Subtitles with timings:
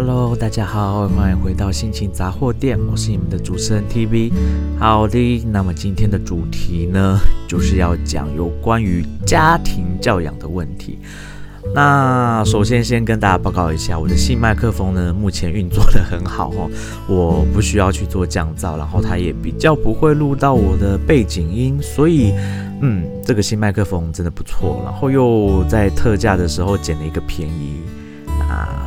[0.00, 4.30] Hello，大家好，欢迎回到心情杂货店，我是你们的主持人 TV。
[4.78, 11.00] 好的，那么今天的主题呢，就是要讲有关于家庭教养的问题。
[11.74, 16.70] 那首先先跟大家报告一下，我的新麦克风呢，目前运作得很好哦，
[17.08, 22.32] 我不需要去做降噪，然后它也比较不会录到我的背景音，所以
[22.82, 27.80] 嗯，这个新麦克风真的不错，然后又在特价的时候捡了一个便宜。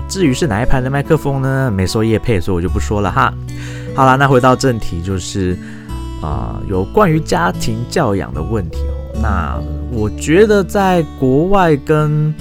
[0.09, 1.71] 至于是哪一排的麦克风呢？
[1.71, 3.33] 没说叶配，所以我就不说了哈。
[3.95, 5.57] 好啦，那回到正题，就是
[6.21, 9.21] 啊、有关于家庭教养的问题哦。
[9.21, 12.33] 那我觉得在国外跟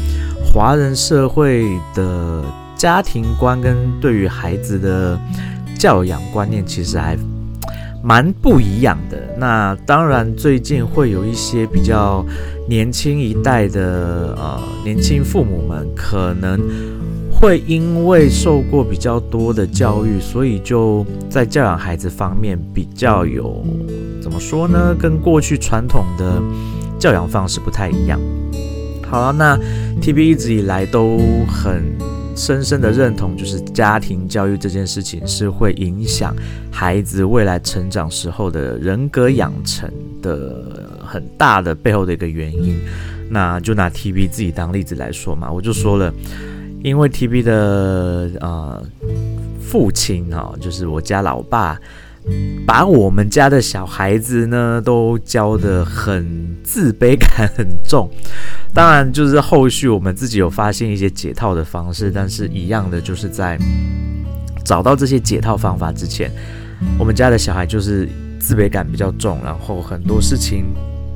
[0.45, 2.43] 华人社会的
[2.77, 5.19] 家庭观跟对于孩子的
[5.79, 7.17] 教养观念，其实还
[8.03, 9.17] 蛮不一样的。
[9.37, 12.25] 那当然，最近会有一些比较
[12.69, 16.61] 年轻一代的呃年轻父母们可能。
[17.41, 23.65] 会因为受过比较多的教育，所以就在教养孩子方面比较有
[24.21, 24.95] 怎么说呢？
[24.95, 26.43] 跟过去传统的
[26.99, 28.21] 教养方式不太一样。
[29.09, 29.59] 好了，那
[30.03, 31.83] T B 一直以来都很
[32.37, 36.37] 深深的认同，就是家庭教育这件事情是会影响
[36.71, 42.79] 孩子未来成长时候的人格养成的很大的背后的一个原因。
[43.31, 46.13] 那就拿 T B 自己当例子来说嘛，我就说了。
[46.83, 48.83] 因为 T B 的呃
[49.61, 51.79] 父亲、哦，就是我家老爸，
[52.67, 58.11] 把我们家的小孩子呢都教得很自卑感很重。
[58.73, 63.59] 当然，就是后续我们自己有发现一些解套的方式，但是一样的就是在
[64.65, 66.31] 找到这些解套方法之前，
[66.99, 68.09] 我们家的小孩就是
[68.39, 70.65] 自卑感比较重，然后很多事情。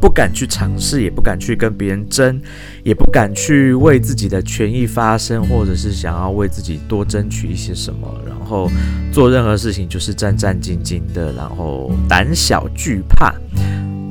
[0.05, 2.38] 不敢去尝试，也不敢去跟别人争，
[2.83, 8.06] 也不敢去为自己的权益发声，或者是想要为自己多争取一些什么。
[8.28, 8.70] 然后
[9.10, 13.32] 做任何事情就是战战兢兢的，然后胆小惧怕，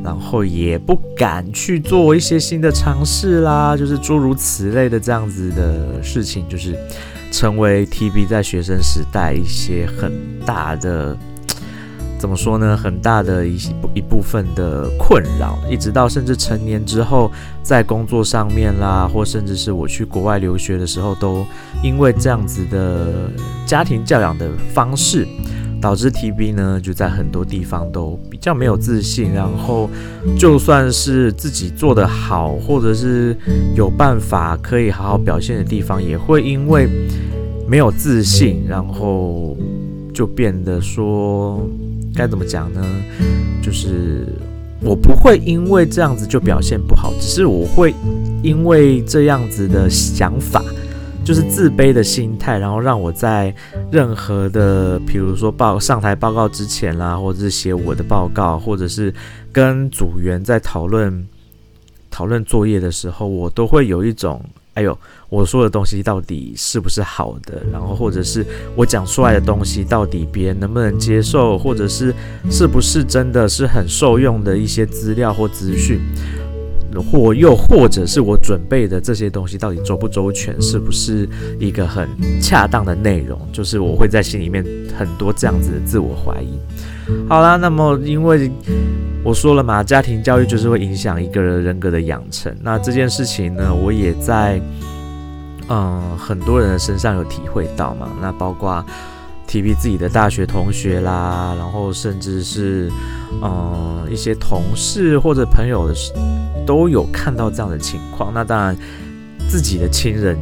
[0.03, 6.75] 然后也不敢去做一些新的尝试啦，就是诸如此类的这样子的事情，就是
[7.31, 10.11] 成为 TB 在学生时代一些很
[10.43, 11.15] 大的。
[12.23, 12.77] 怎么说呢？
[12.77, 13.57] 很大的一
[13.95, 17.29] 一部分的困扰，一直到甚至成年之后，
[17.61, 21.45] 在工作上面啦，或甚至是我去国外留学的时候，都
[21.83, 23.29] 因为这样子的
[23.65, 25.27] 家庭教养的方式，
[25.81, 29.33] 导致 T B 呢就在很多地方都比较没有自信。
[29.33, 29.89] 然后，
[30.39, 33.35] 就算是自己做得好，或者是
[33.75, 36.87] 有办法可以好好表现的地方，也会因为
[37.67, 39.57] 没有自信，然后
[40.13, 41.59] 就变得说。
[42.15, 42.81] 该怎么讲呢？
[43.61, 44.27] 就是
[44.81, 47.93] 我不会因为这样子就表现不好，只是我会
[48.41, 50.63] 因为这样子的想法，
[51.23, 53.53] 就是自卑的心态，然后让我在
[53.91, 59.13] 任何的，比如说报上台报告之前啦，或者是写我的报告，或者是
[59.51, 61.27] 跟组员在讨论
[62.11, 64.43] 讨论作业的时候，我都会有一种。
[64.73, 64.97] 哎呦，
[65.29, 67.61] 我说的东西到底是不是好的？
[67.71, 68.45] 然后或者是
[68.75, 71.57] 我讲出来的东西到底别人能不能接受？
[71.57, 72.13] 或者是
[72.49, 75.99] 是不是真的是很受用的一些资料或资讯？
[77.11, 80.61] 或又或者是我准备的这些东西到底周不周全？
[80.61, 81.27] 是不是
[81.59, 82.07] 一个很
[82.39, 83.39] 恰当的内容？
[83.51, 84.63] 就是我会在心里面
[84.97, 86.49] 很多这样子的自我怀疑。
[87.27, 88.51] 好啦，那么因为
[89.23, 92.55] 我说了嘛，家庭教育就是会影响一个人人格的养成。
[92.61, 94.61] 那这件事情呢，我也在
[95.69, 98.09] 嗯很多人的身上有体会到嘛。
[98.21, 98.85] 那包括
[99.47, 102.91] TV 自己的大学同学啦，然后甚至是
[103.41, 105.95] 嗯一些同事或者朋友的，
[106.65, 108.33] 都有看到这样的情况。
[108.33, 108.77] 那当然，
[109.49, 110.37] 自己的亲人。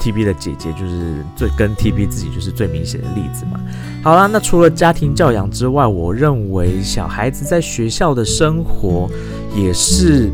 [0.00, 3.60] T B 的姐姐就是最跟 T B 自己就是最明显的例子嘛。
[4.02, 9.10] 好啦，那除了家庭教养之外，我认为小孩子在学校的生活
[9.54, 10.30] 也是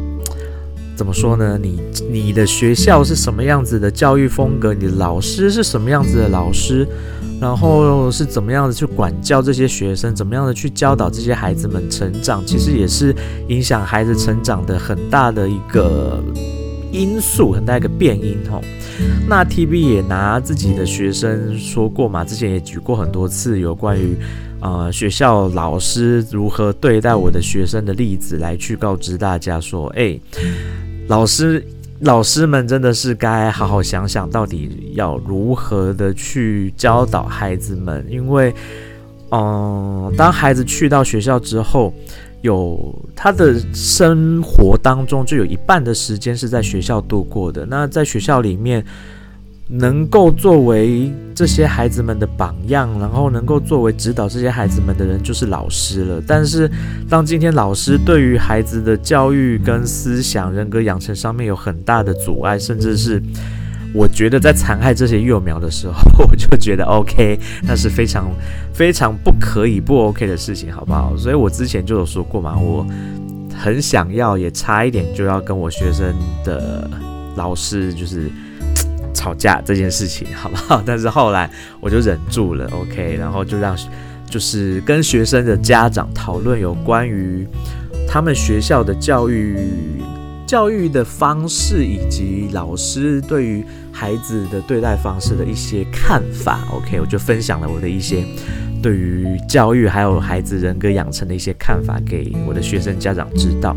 [0.94, 1.58] 怎么说呢？
[1.60, 1.80] 你
[2.10, 4.72] 你的学校是什么样子的教育风格？
[4.74, 6.86] 你的老师是什么样子的老师？
[7.40, 10.14] 然后是怎么样的去管教这些学生？
[10.14, 12.44] 怎么样的去教导这些孩子们成长？
[12.46, 13.14] 其实也是
[13.48, 16.22] 影响孩子成长的很大的一个。
[16.94, 18.60] 因素很大一个变因吼，
[19.28, 24.16] 那 TV 也拿自己的学生说过嘛，之前也举过很多次有关于
[24.60, 30.16] 呃学校老师如何对待我的学生的例子来去告知大家说，哎，
[31.08, 31.66] 老师
[31.98, 38.54] 老师们真的是该好好想想到底要如何的去教导孩子们，因为
[39.30, 41.92] 嗯、当孩子去到学校之后。
[42.44, 47.64] 有他的生活当中，就有一半的时间是在学校度过的。
[47.64, 48.84] 那在学校里面，
[49.66, 56.22] 能够作为这些孩子们的榜样，然后能够作为指导这些孩子们的人，就是老师了。
[56.26, 56.70] 但是，
[57.08, 63.22] 当今天老师对于孩子的教育跟思想、人格养成上面有很大的阻碍，甚至是
[63.94, 65.94] 我觉得在残害这些幼苗的时候，
[66.28, 68.30] 我就觉得 OK，那是非常
[68.72, 71.16] 非常不可以不 OK 的事情，好不好？
[71.16, 72.84] 所以我之前就有说过嘛，我
[73.56, 76.12] 很想要，也差一点就要跟我学生
[76.44, 76.90] 的
[77.36, 78.30] 老师就是。
[79.16, 80.82] 吵架这件事情好不好？
[80.84, 81.48] 但是后来
[81.80, 83.74] 我就忍住了，OK，然后就让
[84.28, 87.46] 就是跟学生的家长讨论有关于
[88.06, 89.56] 他们学校的教育
[90.46, 98.24] 教育的方式，以及老师对于孩子的对待方式的一些看法，OK，我就分享了我的一些
[98.82, 103.76] 对于教育还有孩子人格养成的一些看法给我的学生家长知道。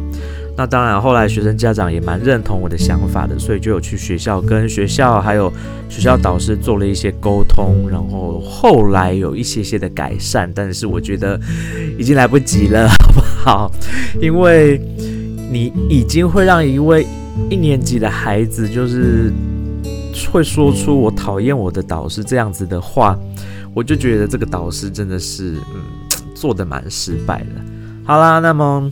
[0.57, 5.53] 那当然，后来学生家长也蛮认同我的想法的，所以就有去学校跟学校还有
[5.87, 11.39] 学校导师做了一些沟通，然后后来有一些些的改善，但是我觉得
[11.95, 13.71] 已经来不及了，好不好？
[14.19, 14.81] 因为
[15.51, 17.05] 你已经会让一位
[17.49, 19.31] 一年级的孩子就是
[20.31, 23.17] 会说出“我讨厌我的导师”这样子的话，
[23.73, 25.81] 我就觉得这个导师真的是嗯
[26.35, 27.61] 做得蛮失败的。
[28.05, 28.91] 好啦，那么。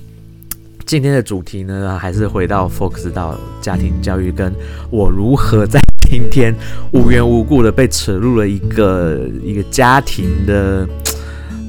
[0.87, 4.53] 今天的主题呢，还是回到 focus 到家庭教育，跟
[4.91, 5.79] 我如何在
[6.11, 6.53] 今天
[6.93, 10.87] 无缘无故的被扯入了一个一个家庭的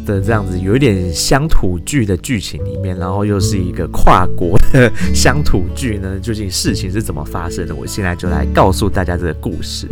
[0.06, 7.74] 的这样子有一点乡土剧的剧情里面，然后又是一个跨国的乡土剧呢，究竟事情是怎么发生的？
[7.74, 9.86] 我现在就来告诉大家这个故事。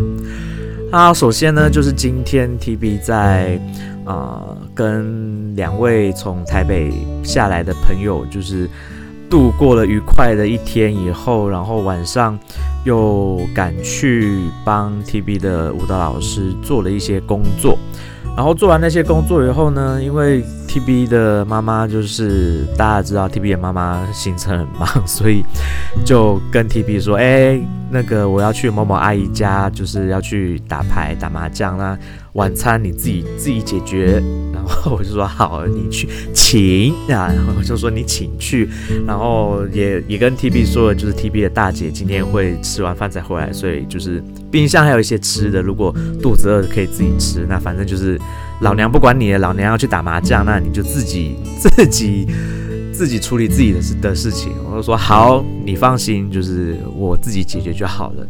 [0.93, 3.61] 好，首先呢，就是今天 TB 在、
[4.06, 8.70] 呃、跟两位从台北下来的朋友，就是。
[9.31, 12.38] 度过了愉快的一天以后，然后晚上
[12.84, 17.76] 又赶去帮 TB 的舞蹈老师做了一些工作。
[18.36, 25.44] 然后做完那些工作以后呢，因为 TB 的妈妈就是大家知道 TB 的妈妈行程很忙， 所以
[26.04, 27.60] 就跟 TB 说：“哎，
[27.90, 31.96] 那个我要去某某阿姨家，就是要去打牌、打麻将啦。
[32.32, 34.20] 晚餐你自己自己解决。”
[34.90, 38.69] 我就说：“好，你去请啊。”然后我就说：“你请去。”
[39.06, 47.46] 然后也也跟 TB 说了，就是 TB 的大姐今天会吃完饭才回来，所以就是冰箱还有一些吃的，如果肚子饿可以自己吃。
[47.48, 48.20] 那反正就是。
[48.60, 52.25] 老娘不管你了，老娘要去打麻将，那你就自己自己
[52.94, 54.52] 自己处理自己的事的事情。
[54.70, 58.26] 我就说好，你放心，就是我自己解决就好了。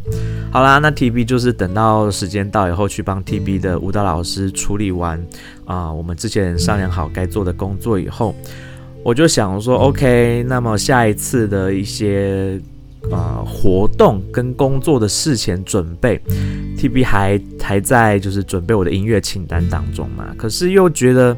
[0.51, 5.19] 好啦，那 TB 就是等到时间到以后去帮 TB 的舞蹈老师处理完
[5.67, 8.35] 啊、呃，我们之前商量好该做的工作以后，
[9.05, 12.59] 我就想说，OK，那么下一次的一些。
[13.11, 16.19] 呃，活动跟工作的事前准备
[16.79, 21.37] ，TB 还还在就是准备我的音乐清单当中嘛，可是又觉得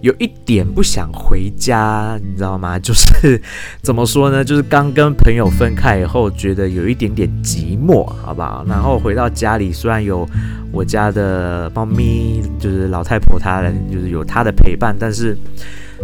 [0.00, 2.78] 有一点不想回家，你知道吗？
[2.80, 3.40] 就是
[3.82, 4.44] 怎么说呢？
[4.44, 8.64] 就是刚跟朋友分开以后，觉得有一点点寂寞，好不好？
[8.68, 10.28] 然后回到家里，虽然有
[10.72, 15.36] 我家的猫咪，就是老太婆她，就是有她的陪伴，但是。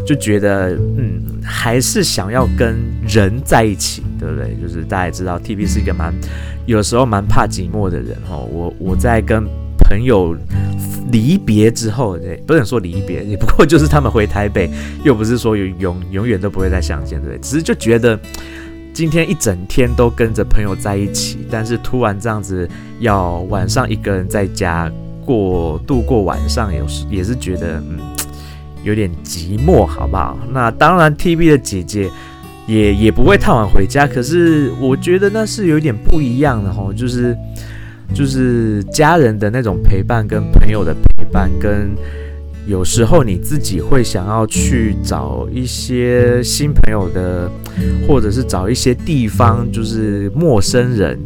[0.04, 2.74] 就觉得，嗯，还是想要跟
[3.06, 4.52] 人在一起，对不对？
[4.60, 6.12] 就是大家也知道，TB 是一个蛮，
[6.66, 8.44] 有时候蛮怕寂寞的人哦。
[8.50, 9.46] 我我在跟
[9.84, 10.36] 朋友
[11.12, 14.68] 离别之后，对，不能说离别，也不过就是他们回台北，
[15.04, 17.38] 又不是说永永永远都不会再相见，对不对？
[17.40, 18.18] 只是就觉得
[18.92, 24.90] 今天一整天都跟着朋友在一起，但是突然这样子要晚上一个人在家
[25.24, 27.98] 过度过晚上，有时也是觉得，嗯。
[28.84, 30.36] 有点寂寞，好不好？
[30.52, 32.06] 那当然，TB 的姐姐
[32.66, 34.06] 也也不会太晚回家。
[34.06, 37.34] 可是我觉得那是有点不一样的吼，就是
[38.12, 41.94] 就是家人的那种陪伴，跟朋友的陪伴，跟
[42.66, 47.50] 有时候你自己会想要去找一些新朋友的，
[48.06, 51.18] 或者是找一些地方，就是陌生人。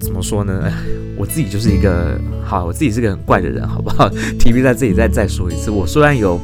[0.00, 0.72] 怎么说呢？
[1.16, 4.08] 我自己就是一个好，我自己是个很怪的人，好不好？
[4.40, 6.40] TV 在这里再再说一次，我虽然有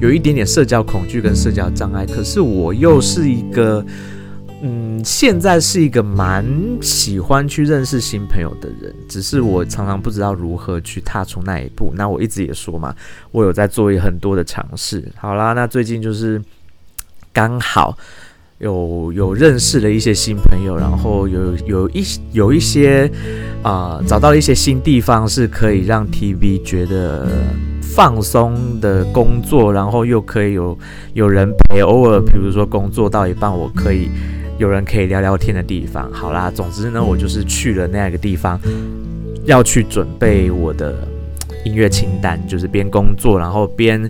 [0.00, 3.84] 有一点点社交恐惧跟社交障碍，可是我又是一个，
[4.62, 6.46] 嗯现在是一个蛮
[6.80, 11.92] 喜欢去认识新朋友的人，只是我常常不知道如何去踏出那一步。
[11.96, 12.94] 那我一直也说嘛，
[13.32, 15.04] 我有在做很多的尝试。
[15.16, 16.40] 好啦，那最近就是
[17.32, 17.98] 刚好。
[18.58, 23.10] 有有认识了一些新朋友，然后有有一有一些
[23.60, 27.26] 啊、找到一些新地方，是可以让 T V 觉得
[27.80, 30.78] 放松的工作，然后又可以有
[31.12, 34.08] 有人陪，偶尔比如说工作到一半，我可以
[34.62, 36.10] 有人可以聊聊天的地方。
[36.12, 38.58] 好啦，总之呢，我就是去了那个地方。
[39.44, 40.94] 要去准备我的
[41.64, 44.08] 音乐清单，就是边工作，然后边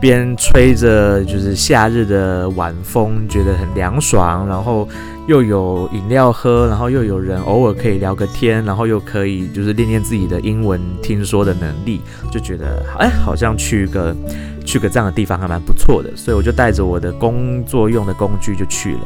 [0.00, 4.88] 边吹着就是夏日的晚风，觉得很凉爽，然后
[5.28, 12.00] 又有饮料喝，然后又有人偶尔可以聊个天，然后又可以就是练练自己的英文听说的能力，
[12.32, 14.12] 就觉得哎，好像去个
[14.64, 19.00] 去个这样的地方还蛮不错的，所以我就带着我的工作用的工具就去了。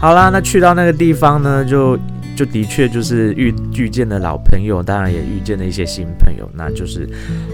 [0.00, 1.98] 好啦，那去到那个地方呢，就。
[2.36, 6.48] 就的确就是遇遇见了老朋友，当然也遇见了一些新朋友。
[6.54, 7.06] 那就是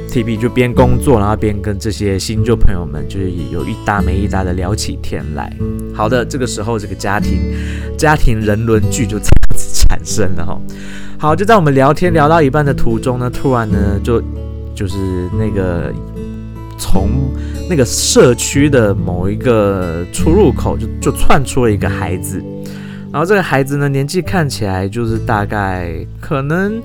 [0.09, 5.53] TB 就边工作，然后边跟这些新旧朋友们，就是有一搭没一搭的聊起天来。
[5.93, 7.41] 好的，这个时候这个家庭
[7.99, 10.61] 家庭人伦剧就这样子产生了哈。
[11.19, 14.23] 好，就在我们聊天聊到一半的途中呢，突然呢就
[14.73, 14.97] 就是
[15.37, 15.93] 那个
[16.79, 17.11] 从
[17.69, 22.43] 那个社区的某一个出入口就就窜出了一个孩子。
[23.13, 26.83] 然后这个孩子呢，年纪看起来就是大概可能，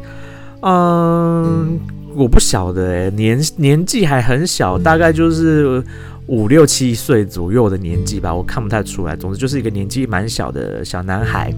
[0.62, 1.80] 嗯，
[2.16, 5.84] 我不晓得诶，年年纪还很小，大概就是
[6.28, 9.16] 五六七岁左右的年纪吧，我看不太出来。
[9.16, 11.54] 总之就是一个年纪蛮小的小男孩，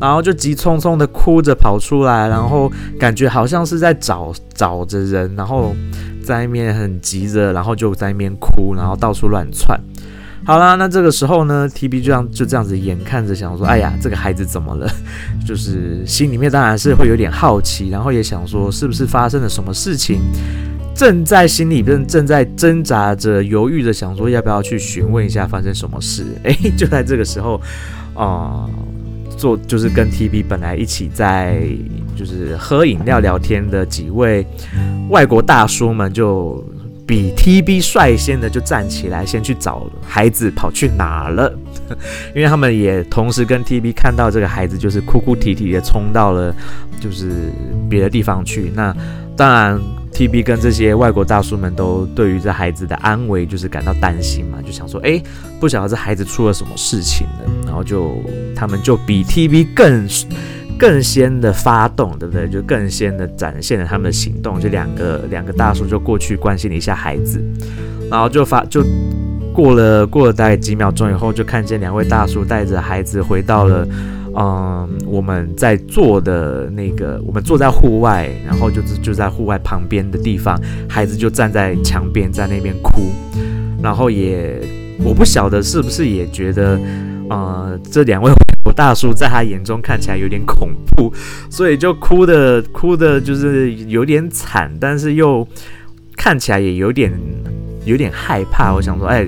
[0.00, 5.74] 然后就急匆匆的哭着跑出来，然后感觉好像是在找找着人，然后
[6.22, 9.78] 在那边很急着，然后就在那边哭，然后到处乱窜。
[10.44, 14.90] 好啦，那这个时候呢，TB 就这样就这样子眼看着想说，哎呀，这个孩子怎么了？
[15.46, 20.20] 就是心里面当然是会有点好奇，然后也想说是不是发生了什么事情，
[20.94, 26.24] 正在心里边正在挣扎着、犹豫着，想说要不要去询问一下发生什么事。
[26.44, 27.60] 哎，就在这个时候，
[28.14, 28.70] 啊、呃，
[29.36, 31.60] 做就是跟 TB 本来一起在
[32.16, 34.46] 就是喝饮料聊天的几位
[35.10, 36.64] 外国大叔们就。
[37.08, 41.50] 比 TB 率先的就站起来，先去找孩子跑去哪了？
[42.36, 46.54] 因为他们也同时跟 TB 看到这个孩子，就是哭哭啼啼的冲到了
[47.00, 47.50] 就是
[47.88, 48.70] 别的地方去。
[48.74, 48.94] 那
[49.34, 49.80] 当然
[50.12, 55.22] ，TB 跟这些外国大叔们都对于这孩子的安危就是感到担心嘛，就想说，哎，
[55.60, 57.52] 不晓得这孩子出了什么事情呢？
[57.66, 58.16] 然后就
[58.54, 60.08] 他们就比 TB 更。
[60.78, 62.48] 更先的发动，对不对？
[62.48, 64.60] 就更先的展现了他们的行动。
[64.60, 67.42] 就两个两个大叔就过去关心了一下孩子，
[68.08, 68.84] 然后就发就
[69.52, 73.84] 过了过了大概几秒钟以后，就看见两位大叔带着孩子回到了
[74.38, 80.56] 嗯我们在坐的那个，我们坐在户外，然后就是就在户外旁边的地方，
[80.88, 83.10] 孩子就站在墙边在那边哭，
[83.82, 84.60] 然后也
[85.04, 86.78] 我不晓得是不是也觉得。
[87.30, 88.32] 呃，这两位
[88.74, 91.12] 大叔在他眼中看起来有点恐怖，
[91.50, 95.46] 所以就哭的哭的，就是有点惨，但是又
[96.16, 97.12] 看起来也有点
[97.84, 98.72] 有点害怕。
[98.72, 99.26] 我想说，哎，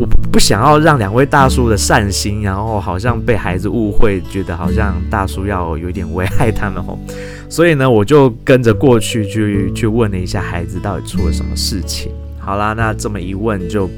[0.00, 6.98] 我不想要让两位大叔的善心，然后好像被孩子误会，觉得好像大叔要有点危害他们哦。
[7.50, 12.10] 所以呢，我就跟着过去去去问了一下孩子到底出了什么事情。
[12.38, 13.88] 好啦，那这么一问就。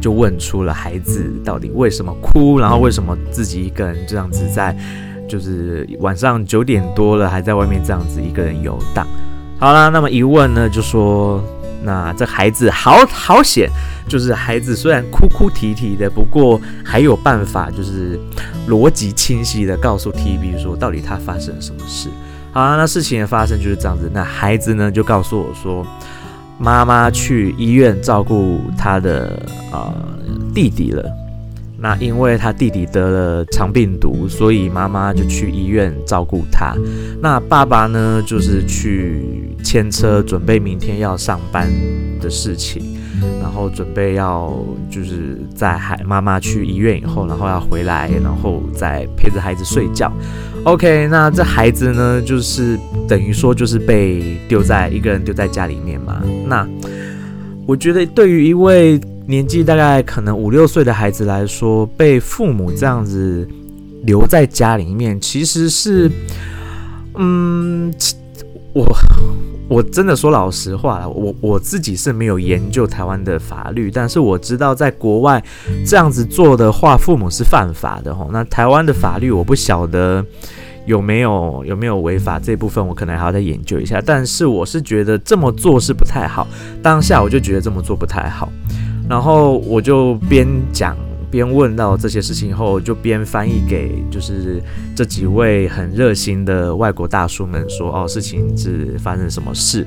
[0.00, 4.74] 就问出了孩子到底为什么哭，然后为什么自己一个人这样子在，
[5.28, 9.06] 就是晚上九点多了还在外面这样子一个人游荡。
[9.58, 11.44] 好啦，那么一问呢，就说
[11.82, 13.70] 那这孩子好好险，
[14.08, 18.18] 就是孩子虽然哭哭啼啼的，不过还有办法，就是
[18.68, 22.08] 逻辑清晰的告诉 TB 说到底他发生了什么事。
[22.52, 25.86] 好啊，那事情的发生就是这样子，那孩子呢就告诉我说。
[26.58, 29.38] 妈妈去医院照顾他的
[29.70, 29.92] 呃
[30.54, 31.04] 弟弟了。
[31.78, 36.74] 那因为他弟弟得了肠病毒，所以妈妈就去医院照顾他。
[37.20, 41.68] 那爸爸呢，就是去牵车，准备明天要上班
[42.20, 42.96] 的事情，
[43.42, 44.56] 然后准备要
[44.90, 50.10] 就是在孩妈妈去医院以后，然后要回来，然后再陪着孩子睡觉。
[50.64, 56.22] OK，那这孩子呢，就是等于说就是被丢在一个人丢在家里面嘛。
[56.48, 56.66] 那
[57.66, 63.48] 我觉得对于一位年纪大概可能五六岁的孩子来说，被父母这样子
[64.04, 66.10] 留在家里面，其实是，
[67.14, 67.92] 嗯，
[68.72, 68.86] 我。
[69.68, 75.42] 我真的说老实话，我我自己是没有研究台湾的法律，但是我知道在国外
[75.84, 78.30] 这样子做的话，父母是犯法的吼。
[78.32, 80.24] 那台湾的法律我不晓得
[80.86, 84.00] 有没有有没有违法这部分，我可能还要再研究一下。
[84.00, 86.46] 但是我是觉得这么做是不太好，
[86.80, 88.48] 当下我就觉得这么做不太好，
[89.08, 90.96] 然后我就边讲。
[91.28, 94.62] 边问到这些事情后，就边翻译给就是
[94.94, 99.84] 这几位很热心的外国大叔们说：“哦，事情是发生什么事？”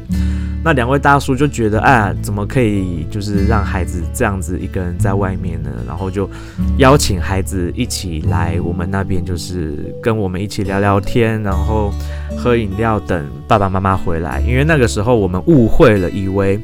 [0.64, 5.72] 那两位大叔就觉得，哎，怎么可以就是让孩子这样子一个人在外面呢？
[5.88, 6.30] 然后就
[6.78, 11.92] 邀请孩子一起来我们那边，就是跟我们一起聊聊天，然后
[12.38, 14.42] 喝饮料，等爸爸妈妈回来。
[14.42, 16.60] 因为那个时候我们误会了，以为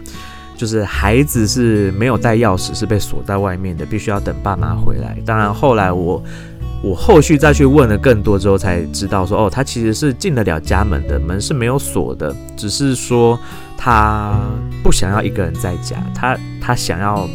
[0.56, 5.18] 就是孩子是没有带钥匙，是被锁在外面的，必须要等爸妈回来。
[5.26, 6.24] 当然后来我。
[6.84, 13.40] 我后续再去问了更多之后，才知道说，哦，他其实是进得了家门的，门是没有锁的，只是说
[13.76, 14.40] 他
[14.84, 17.28] 不想要一个人在家，他他想要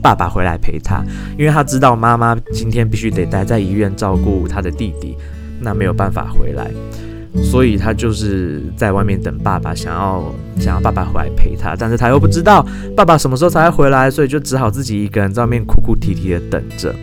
[0.00, 1.04] 爸爸回来陪他，
[1.36, 5.18] 因为他知道妈妈今天必须得待在医院照顾他的弟弟，
[5.60, 6.70] 那没有办法回来。
[7.42, 12.66] 所以他就是在外面等爸爸，想要想要爸爸回来陪他，但是他又不知道
[12.96, 16.94] 爸爸什么时候才会回来，所以就只好自己一个人在外面哭哭啼啼的等着。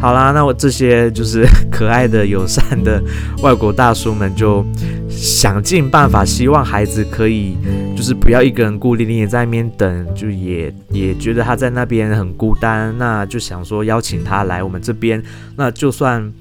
[0.00, 3.02] 好啦，那我这些就是可爱的、友善的
[3.42, 4.64] 外国大叔们，就
[5.08, 7.56] 想尽办法，希望孩子可以
[7.96, 15.22] 就是不要一个人孤零零也在那边等，就也也觉得他在那边很孤单，那就想说邀请他来我们这边，
[15.56, 16.32] 那就算。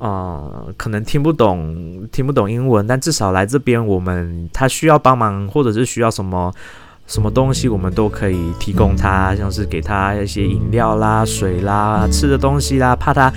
[0.00, 6.50] 呃，可能听不懂，听不懂英文，但至少来这边，我们他需要帮忙，或者是需要什么
[7.06, 13.30] 什么东西，我们都可以提供他，像是给他一些饮料啦、水啦、吃的东西啦，怕他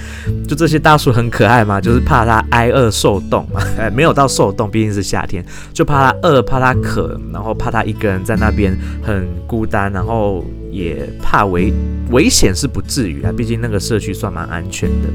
[0.47, 11.73] 就这些大叔很可爱嘛，就是怕他挨饿受冻嘛， 哎，没有到受冻，毕竟是夏天，就怕他饿，怕他渴，然后怕他一个人在那边很孤单，然后也怕危
[12.11, 15.09] 危险是不至于啊，毕竟那个社区算蛮安全的。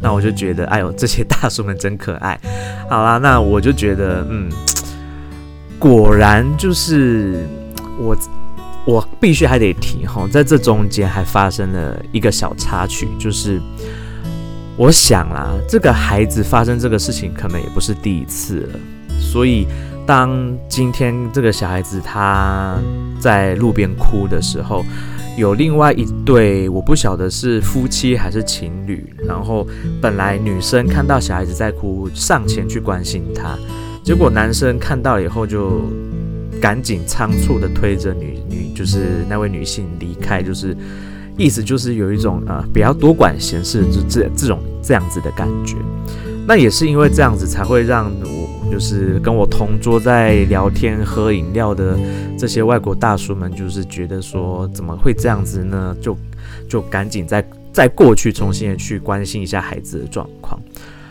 [0.00, 2.38] 那我就觉得，哎呦，这些大叔们真可爱。
[2.88, 4.48] 好啦，那我就觉得，嗯，
[5.78, 7.46] 果然就是
[7.98, 8.16] 我，
[8.86, 13.60] 我必须还得提哈，在这中间还发生了一个小插曲，就是
[14.76, 18.78] 我想啦，这个孩子发生这个事情可能也不是第一次了，
[19.20, 19.66] 所以
[20.06, 22.76] 当今天这个小孩子他
[23.20, 24.84] 在路边哭的时候。
[25.38, 29.14] 有另外一对，我不晓得是夫妻还是情侣。
[29.24, 29.64] 然后
[30.02, 33.56] 本来女生看到小孩子在哭，上前去关心他，
[34.02, 35.82] 结果男生看到以后就
[36.60, 40.76] 赶紧仓促的推着女女，就是那位女性离开，就是
[41.36, 45.76] 意思就是有一种啊，不要多管闲事，就这这种这样子的感觉。
[46.48, 48.47] 那也是因为这样子，才会让我。
[48.70, 51.98] 就是跟我同桌在聊天喝饮料的
[52.36, 55.96] 这些外国大叔们，就是觉得说怎么会这样子呢？
[56.00, 56.16] 就
[56.68, 60.60] 就赶紧再再过去重新的去关心一下孩子的状况。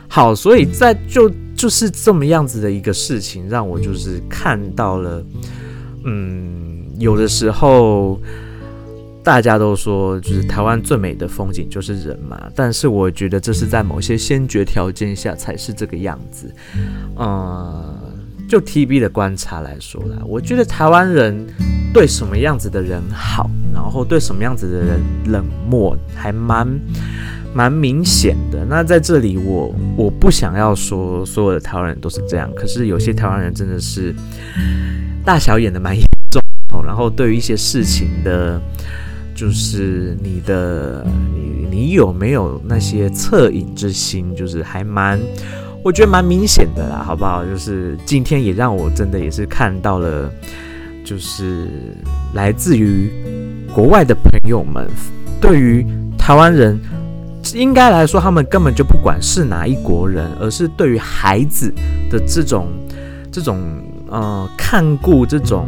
[0.07, 5.25] 好，所以在就就是这么样子的一个事情，让我就是看到了，
[6.05, 8.19] 嗯，有的时候。
[9.27, 16.49] 大家都说，就是台湾最美的风景就是人嘛，但是我觉得这是在某些先决条件下才是这个样子。
[17.17, 17.93] 嗯，
[18.47, 21.45] 就 TB 的观察来说啦，我觉得台湾人
[21.93, 26.65] 对什么样子的人好，然后对什么样子的人冷漠，还蛮
[27.53, 28.63] 蛮明显的。
[28.63, 34.15] 那在这里我，我我不想要说所有的台湾人都是这样，可是有些台湾人真的是
[35.25, 36.41] 大小眼的蛮严重，
[36.81, 38.61] 然后对于一些事情的。
[39.37, 44.35] 就是你的，你你有没有那些恻隐之心？
[44.35, 45.19] 就是还蛮，
[45.83, 47.45] 我觉得蛮明显的啦，好不好？
[47.45, 50.27] 就是今天也让我真的也是看到了，
[51.05, 51.67] 就是
[52.33, 53.11] 来自于
[53.71, 54.87] 国外的朋友们，
[55.39, 55.85] 对于
[56.17, 56.79] 台湾人，
[57.53, 61.71] 应该来说他们根本就不管是哪一国人，而是对于孩子
[62.09, 62.69] 的这种
[63.31, 63.61] 这种
[64.09, 65.67] 呃看顾这种。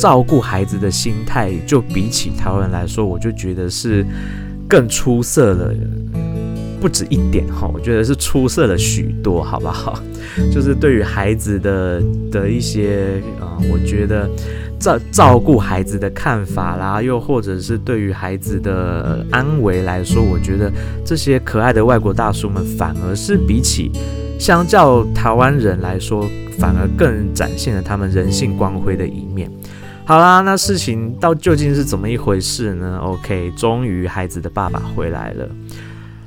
[0.00, 4.02] 照顾孩子的心态，就比起台湾人来说，我就觉得是
[4.66, 5.74] 更出色了，
[6.80, 10.02] 不止一点哈，我觉得是出色了许多，好不好？
[10.50, 14.26] 就是对于孩子的的一些啊、我觉得
[14.78, 20.72] 照照顾孩子的看法啦，又或者是对于孩子的安危来说，我觉得
[21.04, 23.92] 这些可爱的外国大叔们，反而是比起
[24.38, 26.26] 相较台湾人来说，
[26.58, 29.50] 反而更展现了他们人性光辉的一面。
[30.10, 35.48] 好啦，那事情到究竟是怎么一回事呢？OK，终于孩子的爸爸回来了，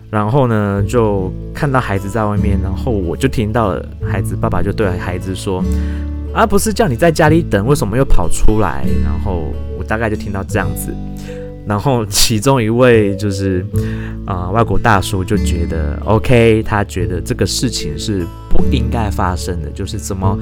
[0.09, 5.61] 然后呢，就看到孩子在外面，然后我就听到了孩子爸爸就对孩子说
[6.33, 10.89] ：“啊，不是叫你在家里等，为什么又跑出来？”然后我大概就听到这样子，
[11.67, 13.65] 然后其中一位就是
[14.25, 20.39] 啊、外国大叔就觉得 OK，他觉得这个事情是不应该发生的，就是怎么。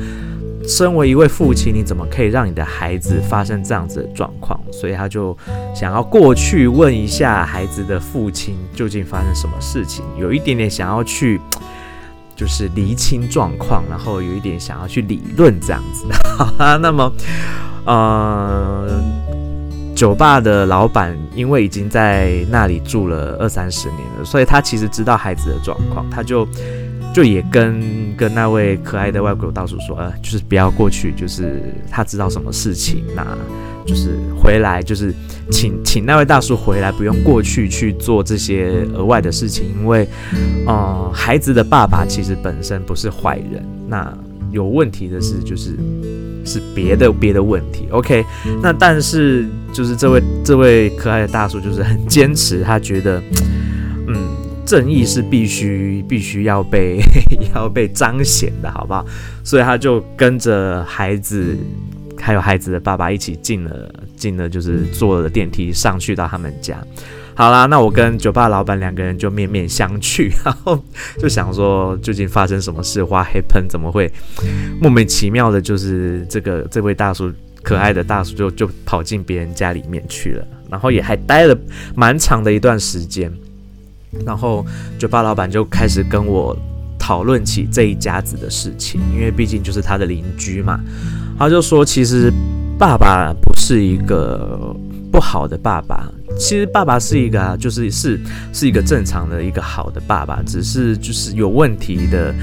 [0.67, 4.59] 身为一位父亲，你怎么可以让你的孩子发生这样子的状况？
[4.71, 5.37] 所以他就
[5.75, 11.41] 想要过去问一下孩子的父亲究竟发生什么事情，有一点点想要去，
[12.35, 16.05] 就是厘清状况，然后有一点想要去理论这样子。
[16.79, 17.11] 那么
[17.85, 19.01] 呃，
[19.95, 26.47] 酒吧的老板因为已经在那里住了二三十年了，所以他其实知道孩子的状况，他就。
[27.13, 27.81] 就也跟
[28.15, 33.25] 跟那位可爱的外国大叔说，呃，就是不要过去，就是他知道什么事情，那
[33.85, 35.13] 就是回来，就是
[35.49, 40.07] 请请那位大叔回来，不用过去去做这些额外的事情，因为，
[40.65, 44.15] 呃，孩子的爸爸其实本身不是坏人，那
[44.51, 45.77] 有问题的是就是
[46.45, 48.23] 是别的别的问题，OK，
[48.61, 53.21] 那但是就是这位这位可爱的大叔就是很坚持，他觉得，
[54.71, 57.01] 正义是必须必须要被
[57.53, 59.05] 要被彰显的，好不好？
[59.43, 61.57] 所以他就跟着孩子，
[62.17, 66.81] 还有孩子的爸爸一起进了进了，就是坐了电梯上去到他们家。
[67.35, 70.81] 好啦，那我跟酒吧老板两个人就面面相觑， 然后
[71.19, 73.03] 就想说究竟发生什么事？
[73.03, 74.09] 花黑喷怎么会
[74.79, 77.29] 莫名其妙的，就是这个这位大叔
[77.61, 81.57] 可爱的大叔就就跑进别人家里面去了，然后也还待了
[81.93, 83.29] 蛮长的一段时间。
[84.25, 84.65] 然后
[84.99, 86.55] 酒吧老板就开始跟我
[86.99, 90.79] 讨论起这一家子的事情，因为毕竟就是他的邻居嘛。
[91.39, 92.31] 他就说，其实
[92.77, 94.75] 爸爸不是一个
[95.11, 98.19] 不好的爸爸，其实爸爸是一个啊，就是是
[98.53, 102.33] 是一个正常的一个好的爸爸，只是就是有问题的。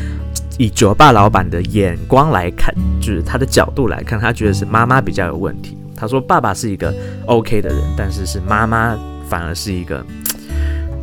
[0.58, 5.78] 以酒吧老板的眼光来看，就是他的角度来看，他觉得是妈妈比较有问题。
[5.94, 6.92] 他说爸爸是一个
[7.26, 10.04] OK 的人，但是是妈妈反而是一个。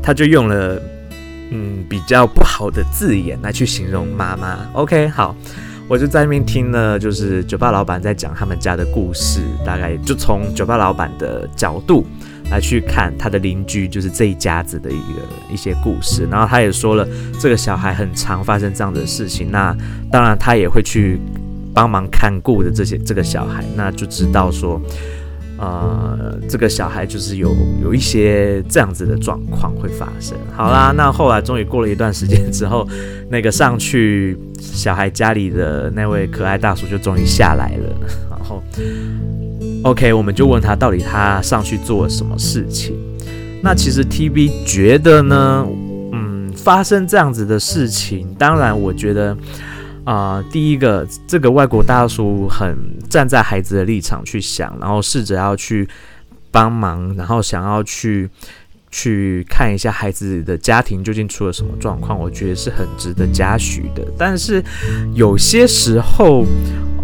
[0.05, 0.79] 他就用了
[1.49, 4.69] 嗯比较不好的字眼来去形容妈妈。
[4.73, 5.35] OK，好，
[5.87, 12.05] 我就在那边听了，就是酒吧老板在讲他们家的故事，大概就从酒吧老板的角度
[12.51, 16.27] 来去看他的邻居，就是这一家子的一个一些故事。
[16.29, 17.07] 然后他也说了，
[17.39, 19.49] 这个小孩很常发生这样的事情。
[19.49, 19.75] 那
[20.11, 21.19] 当然他也会去
[21.73, 24.79] 帮忙看顾的这些这个小孩，那就知道说。
[25.57, 30.37] 呃，这个小孩就是有有一些这样子的状况会发生。
[30.55, 32.87] 好啦，那后来终于过了一段时间之后，
[33.29, 37.95] 那个上去小孩家里的那位可爱大叔就终于下来了。
[38.29, 38.61] 然后
[39.83, 42.95] ，OK，我们就问他到底他上去做了什么事情。
[43.63, 45.65] 那其实 TB 觉得呢，
[46.11, 49.35] 嗯，发生这样子的事情，当然我觉得。
[50.05, 52.77] 啊、第一个，这个外国大叔很
[53.09, 55.87] 站在孩子的立场去想，然后试着要去
[56.51, 58.29] 帮忙，然后想要去
[58.91, 64.05] 去看一下孩子的家庭究竟出了什么状况，我觉得是很值得嘉许的。
[64.15, 64.63] 但是
[65.15, 66.45] 有些时候，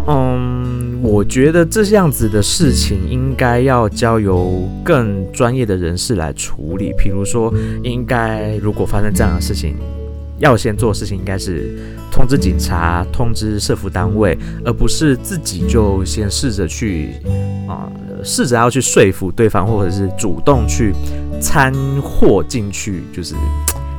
[0.06, 9.76] 嗯，我觉得这样子的事情应该要交由更专业的人士来处理，比如说，应该如果发生这样的事情。
[10.42, 11.78] 要先做的事情应该是
[12.10, 17.14] 通知警察、通知社福单位，而不是自己就先试着去
[17.68, 17.86] 啊，
[18.24, 20.92] 试着要去说服对方，或者是主动去
[21.40, 23.36] 掺和进去，就是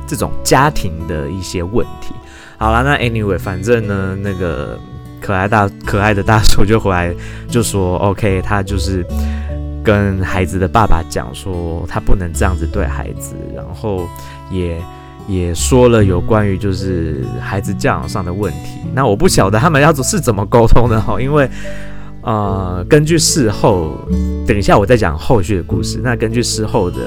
[0.06, 2.14] 这种家庭的一些问题。
[2.58, 4.78] 好了，那 anyway，反正呢，那个
[5.22, 7.14] 可爱大可爱的大叔就回来
[7.48, 9.02] 就说，OK，他就是
[9.82, 14.06] 跟孩子的爸爸讲说，他不能这样子对孩子，然后
[14.52, 14.78] 也。
[15.26, 21.48] 也说了有关于就是孩子教养上的问题，那我不晓得他们要是怎么沟通的哈，因为
[22.20, 23.98] 呃，根据事后，
[24.46, 26.00] 等一下我再讲后续的故事。
[26.02, 26.98] 那根据事后的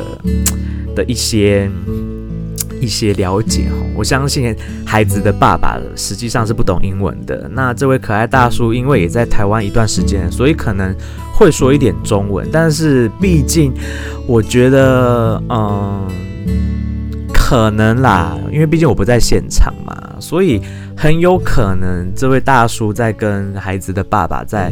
[0.95, 1.69] 的一些
[2.79, 7.49] 一些了解哈，我相信孩子的爸爸实际上是不懂英文的。
[7.53, 10.95] 那这位可爱大叔因为也在台湾一段时间，所以可能
[11.33, 13.73] 会说一点中文，但是毕竟
[14.25, 16.07] 我觉得嗯。
[17.47, 20.61] 可能啦，因为毕竟我不在现场嘛，所以
[20.97, 24.69] 很有可能这位大叔在跟孩子的爸爸在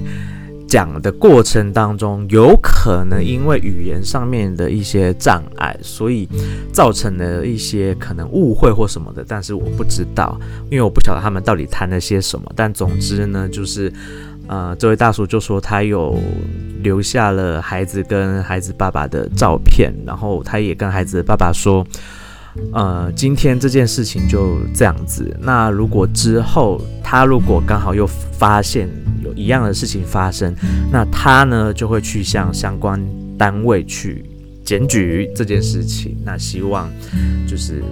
[0.67, 6.27] 讲的过程当中，有可能因为语言上面的一些障碍，所以
[6.73, 9.23] 造成了一些可能误会或什么的。
[9.25, 10.37] 但是我不知道，
[10.69, 12.51] 因为我不晓得他们到底谈了些什么。
[12.57, 13.89] 但总之呢，就是
[14.47, 16.19] 呃，这位大叔就说他有
[16.83, 21.87] 留下了孩子跟孩子爸爸的照片，然后他也跟孩子的爸爸说。
[22.73, 25.35] 呃，今天这件事情就这样子。
[25.41, 28.89] 那如果之后他如果刚好又发现
[29.23, 30.55] 有一样的事情发生，
[30.91, 32.99] 那他呢就会去向相关
[33.37, 34.23] 单位去
[34.63, 36.17] 检举这件事情。
[36.23, 36.89] 那希望
[37.45, 37.83] 就是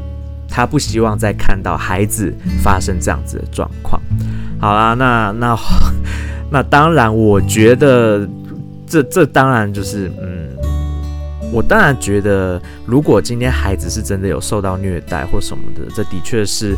[0.47, 4.01] 他不希望再看到孩子发生这样子的状况。
[4.59, 5.57] 好啦，那那
[6.49, 8.27] 那当然，我觉得
[8.87, 10.42] 这这当然就是嗯。
[11.53, 16.75] 我当然觉得，如果今天孩子是真的有受到虐待或什么的，这的确是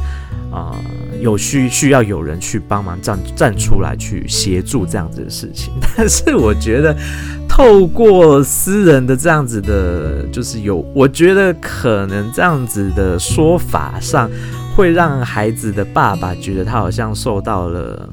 [0.51, 0.75] 啊、
[1.21, 5.73] 有需需要有人去帮忙站站出来去协助这样子的事情。
[5.95, 6.95] 但是我觉得，
[7.47, 14.29] 透过私人的这样子的，就是有，我觉得可能这样子的说法上，
[14.75, 18.09] 会让孩子的爸爸觉得他好像受到了。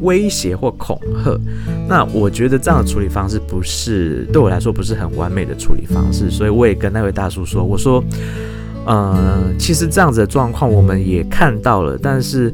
[0.00, 1.40] 威胁或恐吓，
[1.88, 8.02] 那我觉得这样的处理方式不是对我来说不是很完美的处理方式，所以我也跟那位大叔说，我说，
[8.84, 12.52] 呃，其实这样子的状况我们也看到了，但是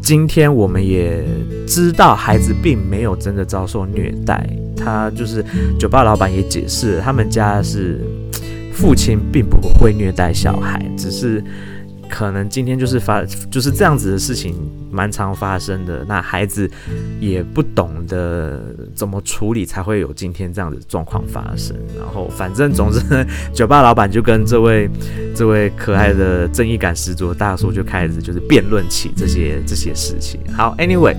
[0.00, 1.24] 今天我们也
[1.66, 5.44] 知道孩子并没有真的遭受虐待，他就是
[5.78, 8.00] 酒吧老板也解释，他们家是
[8.72, 11.42] 父亲并不会虐待小孩，只是。
[12.14, 14.54] 可能今天就是发就是这样子的事情
[14.90, 16.70] 蛮常发生的，那孩子
[17.18, 18.60] 也不懂得
[18.94, 21.74] 怎么处理，才会有今天这样的状况发生。
[21.98, 24.90] 然后反正总之呢，酒吧老板就跟这位
[25.34, 30.38] 这位可爱的正义感十足的大叔就开始就是辩论起这些这些事情。
[30.54, 31.16] 好，Anyway，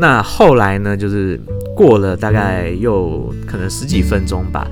[0.00, 1.40] 那后来呢，就是
[1.76, 4.68] 过了大概又可能十几分钟吧，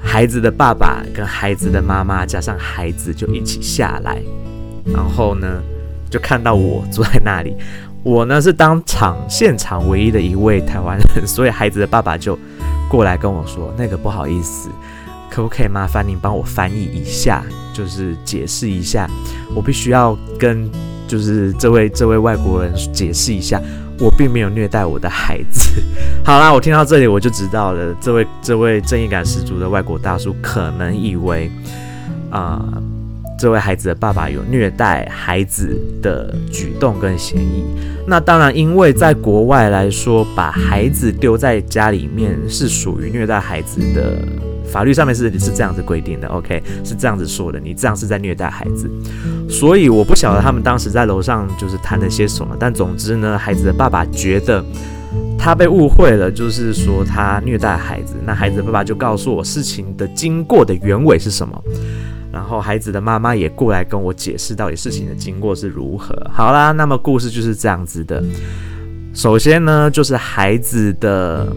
[0.00, 4.20] 孩子的爸爸跟孩子的妈妈加上孩子就一起下来。
[4.86, 5.62] 然后呢，
[6.10, 7.54] 就看到我坐在那里。
[8.04, 12.36] 我呢是当场现场唯一的一位台湾人，所以孩子的爸爸就
[12.88, 14.68] 过来跟我说：“那个不好意思，
[15.30, 19.08] 可不可以麻烦您帮我翻译一下，就是解释一下，
[19.54, 20.68] 我必须要跟
[21.06, 23.62] 就是这位这位外国人解释一下，
[24.00, 25.80] 我并没有虐待我的孩子。”
[26.26, 31.48] 好啦，我听到这里我就知道了，这位这位正义感十足的外国大叔可能以为
[32.30, 32.60] 啊。
[33.42, 37.64] 这位孩子的爸爸有虐待孩子的举动跟嫌疑。
[38.06, 44.16] 那当然，因为在国外来说，把孩子丢在家里面是属于虐待孩子的，
[44.64, 46.28] 法律上面是是这样子规定的。
[46.28, 48.88] OK，是这样子说的，你这样是在虐待孩子。
[49.50, 54.64] 所以我不晓得他们当时在楼上就是谈了些什么，但总之呢，孩子的爸爸觉得
[55.36, 58.14] 他被误会了，就是说他虐待孩子。
[58.24, 61.60] 那孩子的爸爸就告诉我事情的经过的原委是什么。
[62.32, 66.16] 然后孩子的妈妈也过来跟我解释到底事情的经过是如何。
[66.32, 68.24] 好啦，那么故事就是这样子的。
[69.12, 71.54] 首先呢，就是孩子的，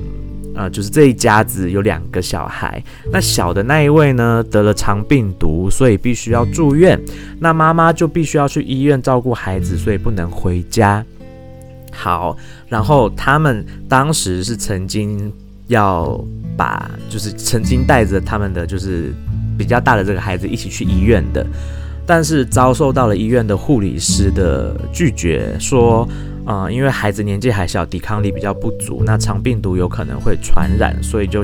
[0.53, 2.83] 呃，就是这一家子有两个小孩。
[3.09, 7.01] 那小的那一位呢，得了肠病毒，所以必须要住院。
[7.39, 11.01] 那妈妈就必须要去医院照顾孩子，所以不能回家。
[11.93, 12.35] 好，
[12.67, 15.31] 然后他们当时是曾经
[15.67, 16.21] 要
[16.57, 19.13] 把，就是曾经带着他们的，就是。
[19.57, 21.45] 比较大的这个孩子一起去医院的，
[22.05, 26.07] 但是遭受到了医院的护理师的拒绝，说，
[26.45, 31.41] 啊、因为孩子年纪还小，抵抗力比较不足，那肠病毒有可能会传染，所以就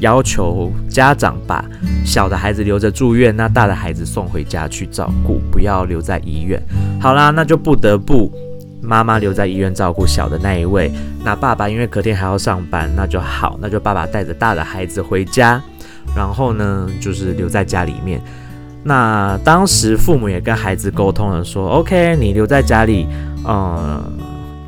[0.00, 1.64] 要求家长把
[2.04, 6.60] 小的孩子留着住院，那大的孩子送回家去照顾，不要留在医院。
[7.00, 8.30] 好啦，那就不得不
[8.82, 10.92] 妈妈留在医院照顾小的那一位，
[11.24, 15.62] 那爸爸因为隔天还要上班，那就好，那就爸爸带着大的孩子回家。
[16.16, 18.20] 然后呢，就是留在家里面。
[18.86, 23.06] 那当时父母也跟孩子沟通了，说：“OK，你留在家里。”
[23.42, 24.02] 呃，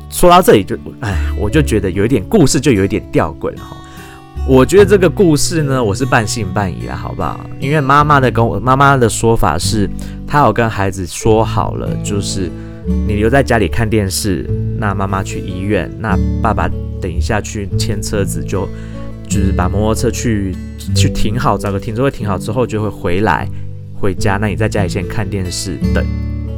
[0.09, 3.77] 说到这里就，哎，我就觉得有一点故事，就有一点吊诡了哈。
[4.47, 7.39] 我觉得这个故事呢，我是半信半疑了，好不好？
[7.59, 9.87] 因为妈妈的跟我妈妈的说法是，
[10.25, 12.49] 她有跟孩子说好了，就是
[13.07, 16.67] 你留在家里看电视，那妈妈去医院，那爸爸
[16.99, 18.67] 等一下去牵车子就。
[19.27, 20.55] 就是把摩托车去
[20.95, 23.47] 去停好，找个停车位停好之后，就会回来
[23.99, 24.37] 回家。
[24.37, 26.05] 那你在家里先看电视等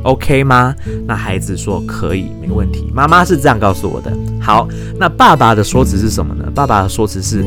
[0.04, 0.76] ，OK 吗？
[1.08, 2.92] 那孩子说可以，没问题。
[2.94, 4.16] 妈妈是这样告诉我的。
[4.40, 4.68] 好，
[5.00, 6.50] 那爸爸的说辞是什么呢？
[6.54, 7.44] 爸爸的说辞是，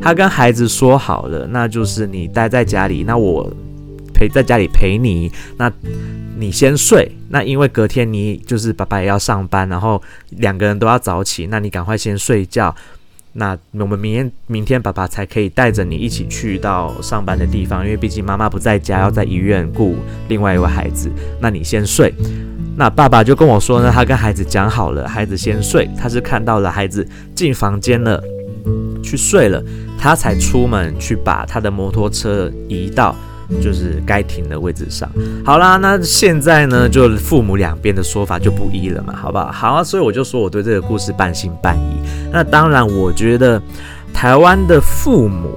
[0.00, 3.48] 他跟孩子说好了，那就是你待在家里，那我
[4.14, 5.70] 陪在家里陪你，那
[6.36, 7.10] 你先睡。
[7.28, 12.74] 那因为隔天你就是爸爸也要上班，然后两个人都要早起，那你赶快先睡觉。
[13.34, 19.96] 那我们明天明天爸爸才可以带着你一起去到上班的地方，因为毕竟妈妈不在家，要在医院顾
[20.28, 21.10] 另外一位孩子。
[21.40, 22.12] 那你先睡。
[22.76, 25.88] 那爸爸就跟我说呢，他跟孩子讲好了，孩子先睡。
[25.98, 28.22] 他是看到了孩子进房间了，
[29.02, 29.62] 去睡了，
[29.98, 33.14] 他才出门去把他的摩托车移到。
[33.60, 35.10] 就是该停的位置上。
[35.44, 39.50] 好啦，那现在呢，就父母两边的说法就不一了嘛，好不好？
[39.50, 42.02] 好啊，所以我就说我对这个故事半信半疑。
[42.32, 43.60] 那当然，我觉得
[44.12, 45.50] 台湾的父母，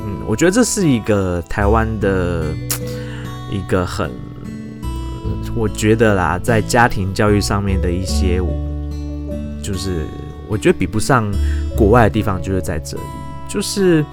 [0.00, 2.44] 嗯，我觉得这是一个台湾的
[3.50, 4.10] 一个很，
[5.54, 8.40] 我觉得啦，在家庭教育上面的一些，
[9.62, 10.04] 就是
[10.48, 11.30] 我觉得比不上
[11.76, 13.02] 国外的地方，就是在这里，
[13.48, 14.04] 就是，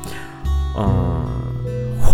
[0.78, 1.26] 嗯。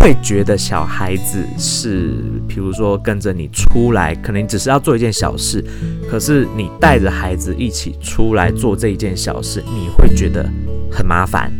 [0.02, 2.12] 会觉得小孩子是，
[2.48, 5.64] 比如说跟着你出来，可能只是要做一件小事，
[6.10, 10.44] 可是你带着孩子一起出来做这一件小事，你会觉得
[10.90, 11.52] 很麻烦，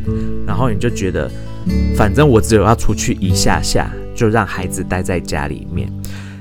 [0.44, 1.30] 然后你就觉得，
[1.94, 5.88] 反正我只有要出去一下下，就让孩子待在家里面。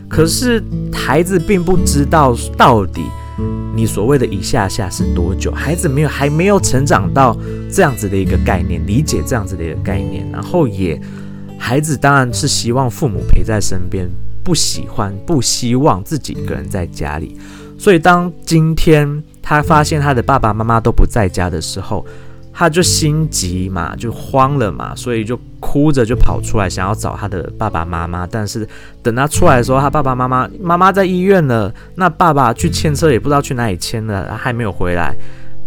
[0.09, 0.59] 可是
[0.91, 3.03] 孩子并不知道到底
[3.75, 7.37] 你所谓的一下下是多久，孩子没有还没有成长到
[7.71, 10.99] 这样子的一个概念，理解这样子的一个概念，然后也。
[11.63, 14.09] 孩子当然是希望父母陪在身边，
[14.43, 17.37] 不喜欢、不希望自己一个人在家里。
[17.77, 22.03] 所以，当今天他发现他的爸爸妈妈都不在家的时候，
[22.51, 28.25] 他就心急嘛，就慌了嘛，所以就哭着就跑出来，想要找他的爸爸妈妈。
[28.25, 28.67] 但是
[29.03, 35.15] 等他出来的时候，他爸爸妈妈妈妈在医院了，那爸爸去牵车也不知道去哪里牵了，还没有回来。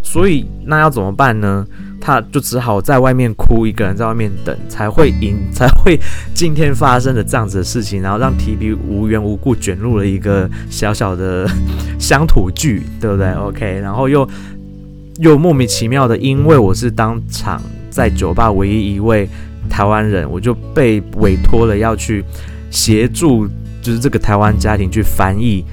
[0.03, 1.67] 所以那要怎么办呢？
[2.07, 5.99] 他就只好在外面哭，一个人在外面等，才会赢， 才会
[6.35, 11.49] 今天发生的这样子的事情，然后让 TB 无缘无故卷入了一个小小的
[11.99, 13.33] 乡土剧，对不对？
[13.41, 14.29] OK，然后又
[15.17, 19.27] 又莫名其妙的，因为我是当场在酒吧唯一一位
[19.71, 22.23] 台湾人，我就被委托了要去
[22.71, 23.49] 协助，
[23.81, 25.65] 就是这个台湾家庭去翻译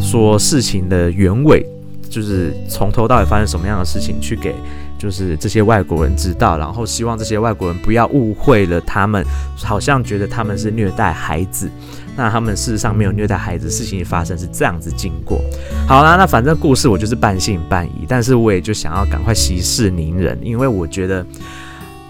[0.00, 1.66] 说事情的原委，
[2.08, 4.54] 就是从头到尾发生什么样的事情，去给。
[5.02, 9.24] 就是这些外国人知道，然后希望这些外国人不要误会了他们，
[9.56, 11.68] 好像觉得他们是虐待孩子，
[12.16, 15.40] 那他们事实上没有虐待孩子，事情发生是这样子经过。
[15.88, 21.26] 好啦，那反正故事我就是半信半疑，但是我也就想要赶快息事宁人，因为我觉得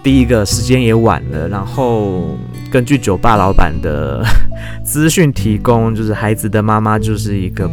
[0.03, 2.37] 第一个时间也晚了，然后
[2.71, 4.23] 根据酒吧老板的
[4.85, 7.67] 资讯提供，就是孩子的妈妈就是一个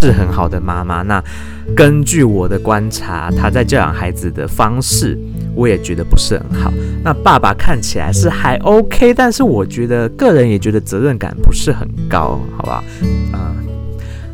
[0.00, 1.22] 是很好的妈妈，那。
[1.76, 5.18] 根据我的观察，他在教养孩子的方式，
[5.54, 6.72] 我也觉得不是很好。
[7.04, 12.82] 那爸爸看起来是还 OK，但是我觉得个人也觉得责任感不是很高，好吧？
[13.34, 13.54] 嗯，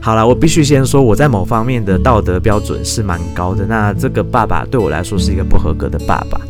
[0.01, 3.67] 好了，我必须先说，我在某方面的道德标准是蛮高的。
[3.67, 6.41] 那这个爸爸对我来说是一个不合格的爸爸，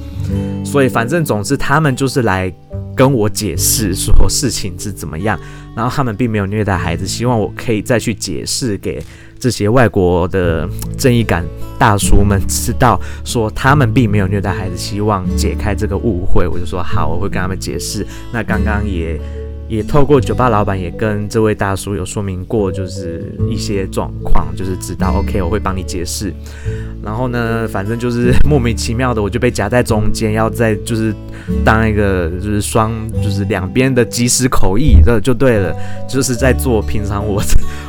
[0.63, 2.53] 所以反正总之他们就是来
[2.95, 5.41] 跟我解释说事情是怎么样，
[5.77, 9.03] 然后他们并没有虐待孩子，希望我可以再去解释给。
[9.37, 11.45] 这些外国的正义感
[11.79, 18.07] 大叔们知道说他们并没有虐待孩子，希望解开这个误会，我就说好，我会跟他们解释。
[18.33, 19.21] 那刚刚也
[19.75, 26.33] 也透过酒吧老板也跟这位大叔有说明过，就是一些状况，就是知道 OK，我会帮你解释。
[27.03, 31.15] 然后呢，反正就是莫名其妙的，我就被夹在中间，要在就是
[31.65, 35.75] 当一个就是双就是两边的即时口译，这就对了，
[36.09, 37.43] 就是在做平常我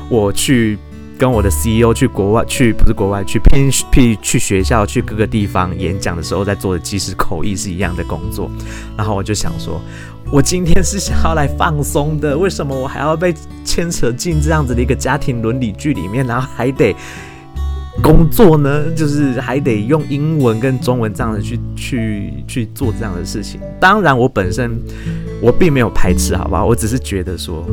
[0.09, 0.77] 我去。
[1.17, 8.51] 跟我的 CEO 去国外去，不是国外去偏僻去学校去各个地方演讲的时候，在做的即时口译是一样的工作。
[8.97, 9.79] 然后我就想说，
[10.31, 13.33] 我今天是想要来放松的，为什么我还要被
[13.63, 16.95] 牵扯进这样子的一个家庭伦理剧里面，然后还得
[18.01, 18.91] 工作呢？
[18.95, 23.61] 就是还得用英文跟中文这样子去去去做这样的事情。
[23.79, 24.77] 当然，我本身
[25.41, 26.65] 我并没有排斥，好不好？
[26.65, 27.65] 我只是觉得说。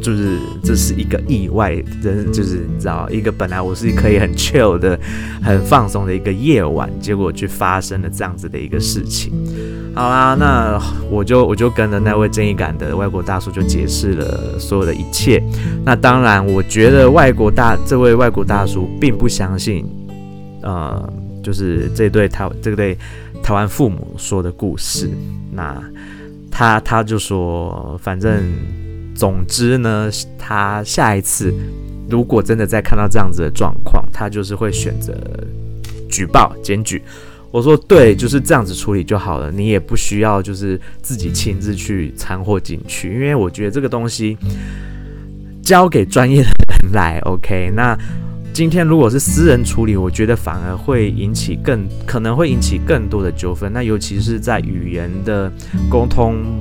[0.00, 4.98] 就是这是一个意外，真就是你知道，一个本来我是可以很 chill 的、
[5.42, 9.32] 很放松的一个夜晚，结果去发生了这样子的一个事情。
[9.94, 15.42] 好啦，那我就我就跟着那位正义感的外国大叔就解释了所有的一切。
[15.84, 19.84] 那当然，我觉得外国大这位外国大叔并不相信，
[20.62, 22.96] 呃，就是这对台这对
[23.42, 25.10] 台湾父母说的故事。
[25.52, 25.76] 那
[26.50, 28.42] 他他就说，反正。
[29.20, 31.52] 总之呢，他下一次
[32.08, 35.14] 如果真的再看到这样子的状况，他就是会选择
[36.08, 37.02] 举报检举。
[37.50, 44.38] 我说对，就是这样子处理就好了，你也不需要就是自己亲自去掺和进去，因为我觉得这个东西
[45.62, 46.48] 交给专业的
[46.82, 47.18] 人来。
[47.26, 47.94] OK，那
[48.54, 53.70] 今天如果是私人处理，我觉得反而会引起更可能会引起更多的纠纷。
[53.70, 55.52] 那尤其是在语言的
[55.90, 56.58] 沟通。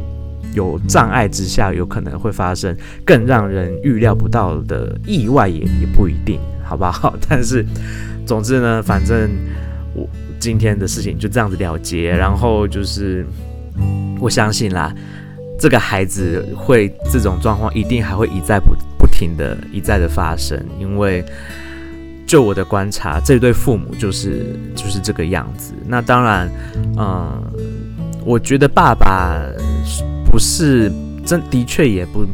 [0.60, 7.15] 有障碍之下，有可能会发生更让人预料不到的意外，也也不一定，好不好？
[7.30, 7.65] 但是，
[8.26, 9.30] 总之呢，反正
[9.95, 10.06] 我
[10.38, 12.10] 今天的事情就这样子了结。
[12.10, 13.26] 然后就是，
[14.19, 14.93] 我相信啦，
[15.58, 21.23] 这个孩子会这种状况一定还会一再不不停的一再的发生，因为
[22.27, 25.73] 就我的观察，这对父母就是就是这个样子。
[25.88, 26.50] 那当然，
[26.98, 27.42] 嗯，
[28.25, 29.40] 我觉得爸爸。
[30.32, 30.92] 不是
[31.25, 32.25] 真的确也不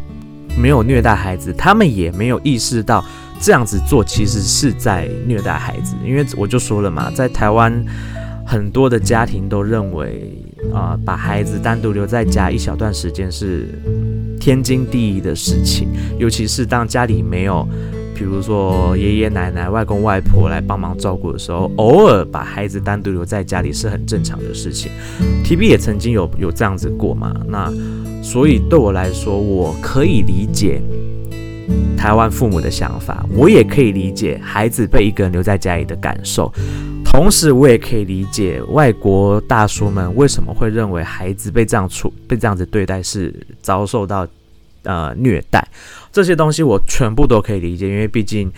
[0.58, 3.04] 没有虐待孩子，他们也没有意识到
[3.40, 5.96] 这样子做其实是在虐待孩子。
[6.06, 7.84] 因为我就说了嘛，在台湾
[8.46, 10.32] 很多的家庭都认为
[10.74, 13.68] 啊、把孩子单独留在家一小段时间是
[14.40, 17.68] 天经地义的事情，尤其是当家里没有，
[18.16, 24.90] 比如说爷爷奶奶、外公外婆来帮忙照顾的时候，偶尔把孩子单独留在家里是很正常的事情。
[25.44, 27.72] TB 也曾经有有这样子过嘛，那
[28.24, 30.82] 所以对我来说，我可以理解。
[31.98, 36.54] 台湾父母的想法，我也可以理解孩子被一个人留在家里的感受，
[37.04, 44.28] 同时我也可以理解外国大叔们为什么会认为孩子被这样处、被这样子对待是遭受到
[44.86, 45.68] 呃虐待，
[46.12, 48.52] 这些东西我全部都可以理解，因为毕竟。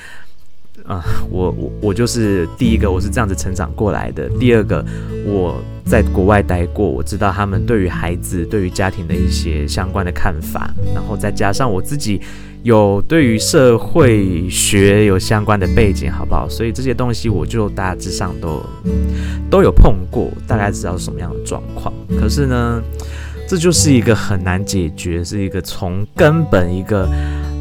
[0.86, 4.30] 啊、我我我就是第一个，我是这样子成长过来的。
[4.40, 4.86] 第二个，
[5.26, 10.72] 我在国外待过，我知道他们对于孩子、对于家庭的一些相关的看法。
[10.94, 12.22] 然后再加上我自己
[12.62, 16.48] 有对于社会学有相关的背景，好不好？
[16.48, 18.64] 所以这些东西我就大致上都
[19.50, 21.92] 都有碰过，大概知道什么样的状况。
[22.20, 22.82] 可是呢，
[23.48, 27.08] 这就是一个很难解决，是一个从根本一个。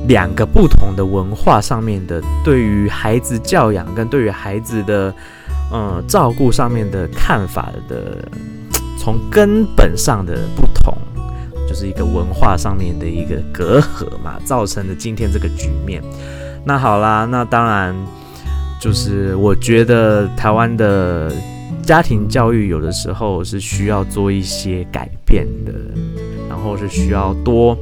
[0.08, 5.12] 两个不同的文化上面的对于孩子教养跟对于孩子的
[5.72, 8.16] 嗯照顾上面的看法的，
[9.00, 10.96] 从根本上的不同，
[11.68, 16.00] 就是一个文化上面的一个隔阂嘛，造成的今天这个局面。
[16.64, 17.92] 那好啦，那当然
[18.80, 21.32] 就是我觉得台湾的
[21.86, 25.72] 家庭教育有的时候是需要做一些改变的，
[26.48, 27.78] 然后是需要多。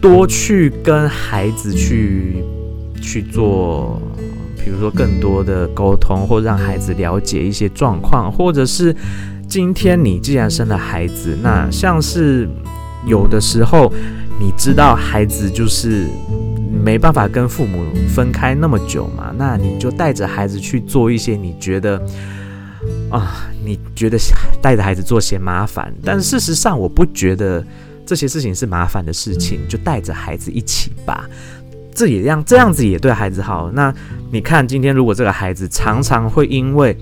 [0.00, 2.42] 多去跟孩子去
[3.02, 4.00] 去做，
[4.56, 8.96] 比如说更多的沟通，或让孩子了解一些状况，或者是
[9.46, 12.48] 今天你既然生了孩子，那像是
[13.06, 13.92] 有的时候
[14.38, 16.06] 你知道孩子就是
[16.82, 22.02] 没办法跟父母分开那么久嘛，那你就带着孩子去做一些你觉得
[23.10, 24.16] 啊，你觉得
[24.62, 27.64] 带着孩子做嫌麻烦，但事实上我不觉得。
[28.06, 31.30] 这些事情是麻烦的事情，就带着孩子一起吧。
[31.94, 33.70] 这也让这样子也对孩子好。
[33.72, 33.94] 那
[34.32, 36.96] 你看，今天如果这个孩子常常会因为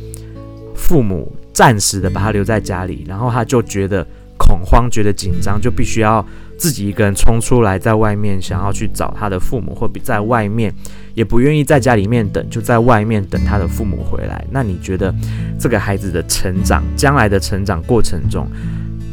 [0.74, 4.06] 父母暂时的把他留在家里，然后他就觉得
[4.36, 6.22] 恐慌、觉得紧张，就必须要
[6.58, 10.74] 自己一个人冲出来，在外面想要去找他的父母，或比在外面
[11.14, 14.44] 也不愿意在家里面等，就在外面等他的父母回来。
[14.50, 15.14] 那你觉得
[15.58, 18.46] 这个孩子的成长，将来的成长过程中，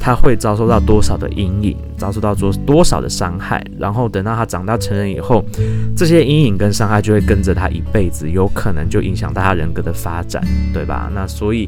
[0.06, 5.44] 他会遭受到多少的阴影，遭受到多多少的伤害，然后等到他长大成人以后，
[5.98, 11.10] 这些阴影跟伤害就会跟着他一辈子，有可能就影响到他人格的发展，对吧？
[11.16, 11.68] 那所以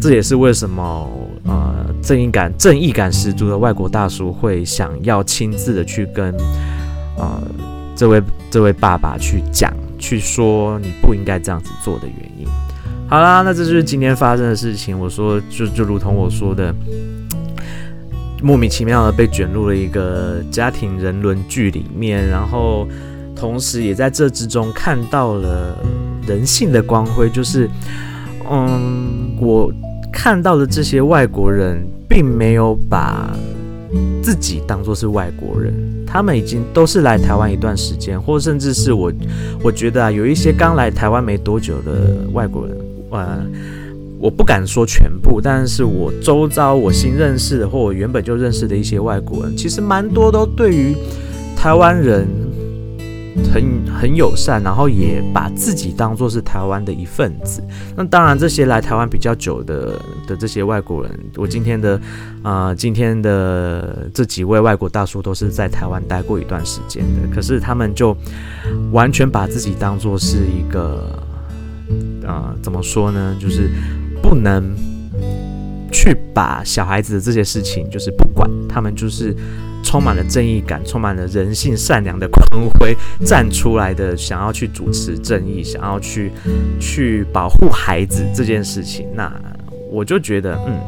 [0.00, 1.10] 这也是为什么
[1.44, 6.34] 呃正义感正义感十足的外国大叔会想要亲自的去跟
[7.18, 7.42] 呃
[7.94, 12.46] 这位这位爸爸去讲，去说你不应该这样子做的原因。
[13.10, 14.98] 好啦，那这就是今天发生的事情。
[14.98, 16.74] 我说就就如同我说的。
[18.44, 22.86] 莫名其妙的被卷入了一个家庭人伦剧里面，然后
[23.34, 25.78] 同时也在这之中看到了
[26.26, 27.30] 人性的光辉。
[27.30, 27.66] 就是，
[28.50, 29.72] 嗯，我
[30.12, 33.34] 看到的这些外国人，并没有把
[34.22, 35.72] 自己当作是外国人，
[36.06, 39.10] 他们已经都是来台湾一段时间，或甚至是我，
[39.62, 42.76] 我觉得啊，有一些刚来台湾没多久的外国人，
[43.10, 43.50] 嗯。
[44.18, 50.94] 我不敢说全部，但是我周遭我新认识的或我原本就认识的一些外国人，其实蛮多都对于
[51.54, 52.26] 台湾人
[53.52, 53.62] 很
[54.00, 57.62] 很友善，然后也把自己当作是台湾的一份子。
[57.94, 62.00] 那当然，这些来台湾比较久的的这些外国人，我今天的
[62.42, 68.16] 啊、呃，今天的这几位外国大叔都是在台湾待过一段时间的，可是他们就
[68.90, 71.18] 完全把自己当作是一个
[72.24, 73.68] 啊、呃，怎么说呢，就是。
[74.24, 74.74] 不能
[75.92, 79.36] 去把小孩子的这些事情就是不管，他们就是
[79.82, 82.42] 充满了正义感，充满了人性善良的光
[82.80, 86.32] 辉，站出来的想要去主持正义，想要去
[86.80, 89.06] 去保护孩子这件事情。
[89.14, 89.30] 那
[89.90, 90.80] 我就觉得，嗯，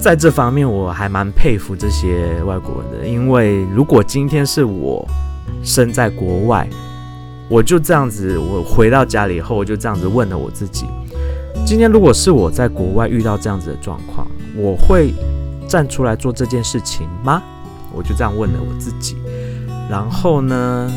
[0.00, 5.08] 在这方面我还蛮佩服这些外国人的，因为如果今天是我
[5.62, 6.68] 身在国外，
[7.48, 10.84] 我就这样子，我回到家里以后，我就这样子问了我自己。
[11.64, 14.26] 今天如果是我在国外遇到这样子的状况，
[14.56, 15.12] 我会
[15.68, 17.42] 站出来做这件事情吗？
[17.92, 19.16] 我就这样问了我自己。
[19.90, 20.90] 然后呢，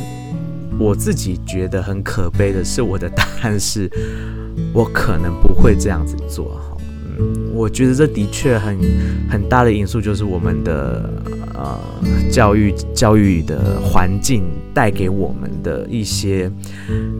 [0.79, 3.89] 我自己觉得很可悲的是，我的答案是，
[4.73, 6.59] 我可能不会这样子做。
[7.59, 8.77] 我觉得这的确很
[9.29, 11.09] 很大的因素就是我们的
[11.53, 11.77] 呃
[12.31, 14.43] 教育教育的环境
[14.73, 16.49] 带给我们的一些。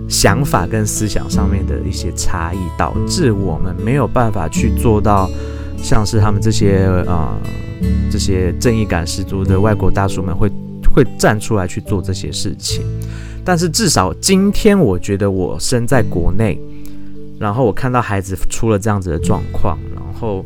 [0.08, 5.30] 想法跟思想上面的一些差异，导致我们没有办法去做到
[5.78, 10.50] 像是他们这些啊、呃、这些正义感十足的外国大叔们会
[10.92, 12.84] 会站出来去做这些事情。
[13.46, 16.60] 但是至少今天，我觉得我身在国内，
[17.40, 19.78] 然后我看到孩子出了这样子的状况，
[20.20, 20.46] 后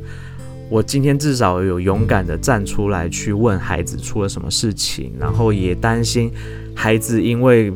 [0.69, 6.32] 我今天至少有勇敢的站出来去问孩子出了什么事情，然后也担心
[6.76, 7.71] 孩子因为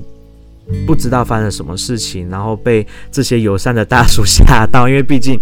[0.85, 5.39] 不知道发生什么事情，然后被这些友善的大叔吓到，因为毕竟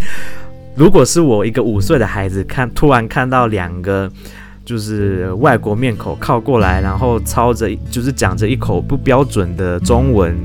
[0.75, 4.11] 如果是我一个五岁的孩子看突然看到两个。
[4.65, 10.35] 就是外国面孔靠过来，然后操着，就是讲着一口不标准的中文，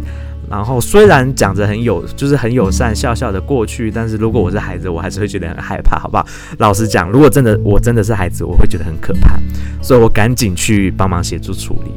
[0.50, 6.26] 然后虽然讲着很友，就是很友善，笑笑的过去，但是如果我是孩子，我还是会觉得很害怕，好不好？
[6.58, 9.38] 老实讲，如果真的我真的是孩子，我会觉得很可怕，
[9.80, 11.92] 所以我赶紧去帮忙协助处理。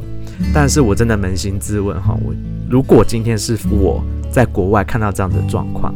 [0.54, 2.32] 但是我真的扪心自问哈，我
[2.70, 4.00] 如果今天是我
[4.30, 5.92] 在国外看到这样的状况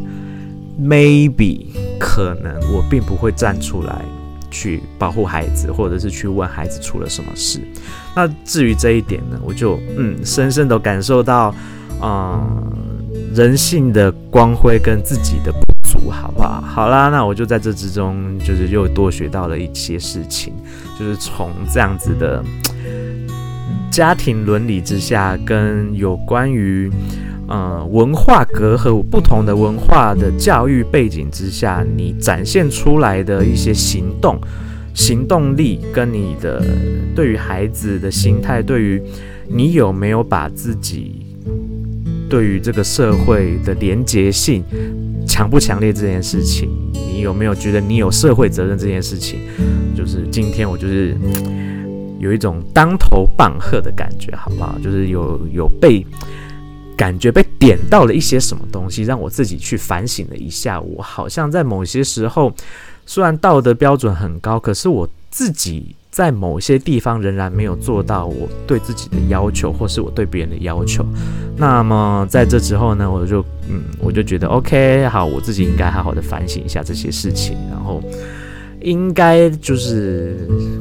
[0.80, 1.66] ，maybe
[1.98, 4.02] 可能我并不会站出来。
[4.50, 7.60] 去保护孩子，或者是去问孩子出了什么事。
[8.16, 11.54] 那至于这一点呢，我就嗯，深深的感受到，
[12.02, 12.72] 嗯，
[13.34, 16.60] 人性的光辉跟自己的不足，好不好？
[16.60, 20.52] 好啦，那我就在这之中，就是又多学到了一些事情，
[20.98, 22.44] 就是从这样子的
[23.90, 26.90] 家庭伦理之下，跟有关于。
[27.50, 34.38] 呃，文化隔阂，不同的文化的教育背景之下，你展现出来的一些行动、
[34.92, 36.62] 行动力，跟你的
[37.16, 39.02] 对于孩子的心态，对于
[39.48, 41.22] 你有没有把自己
[42.28, 44.64] 对于这个社会的连结性
[45.26, 49.40] 强不强烈这件事情，你有没有觉得你有社会责任这件事情，
[49.96, 51.16] 就是今天我就是
[52.18, 54.78] 有一种当头棒喝的感觉，好不好？
[54.82, 56.04] 就是有有被。
[56.96, 60.80] 感觉被点到了一些什么东西，让我自己去反省了一下。
[60.80, 62.52] 我好像在某些时候，
[63.06, 71.06] 虽然道德标准很高，可是我自己在某些地方仍然没有做到我对自己的要求，或是我对别人的要求。
[71.56, 78.02] 那么在这之后呢，我就嗯，我就觉得 OK，好，我自己应该好好的反省一下这些事情，然后。
[78.80, 80.36] 应该就是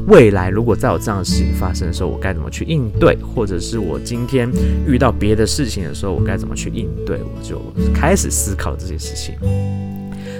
[0.06, 3.18] 未来，如果再有这样的事情发生的时候，我该怎么去应对？
[3.36, 4.48] 或者是我今天
[4.88, 7.20] 遇到别的事情的时候，我该怎么去应对？
[7.24, 7.60] 我就
[7.96, 9.34] 开始思考这些事情。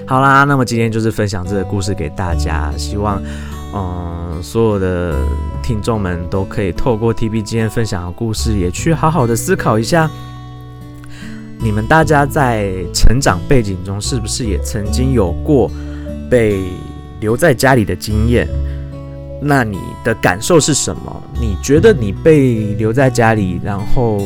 [0.06, 3.20] 好啦，那么今天就是分享这个故事给大家，希望
[3.74, 5.16] 嗯所有的
[5.62, 10.10] 听众们都可以透过 TB 今天分享的故事，也去好好的思考一下，
[11.58, 15.70] 你们大家在成长背景中是不是也曾经有过
[16.30, 16.62] 被。
[17.20, 18.46] 留在家里的经验，
[19.42, 21.22] 那你的感受是什么？
[21.34, 24.24] 你觉得你被留在家里，然后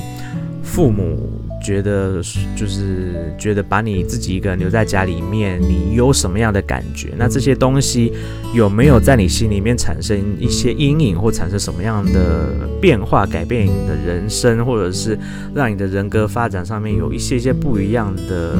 [0.62, 2.20] 父母觉得
[2.56, 7.12] 就是觉得把你自己一个人留在家里面，你有什么样的感觉？
[7.16, 8.12] 那这些东西
[8.54, 15.18] 有没有在你心里面产生一些阴影，或产生什么样的变化，改变你的人生，或者是
[15.54, 18.56] 让你的人格发展上面有一些些不一样的？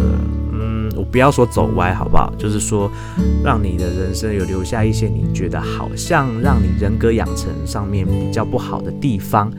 [0.54, 2.32] 嗯我不要说走歪，好不好？
[2.36, 2.90] 就是说，
[3.42, 9.50] 让你的人生有留下一些你觉得好像让你人格养成上面比较不好的地方，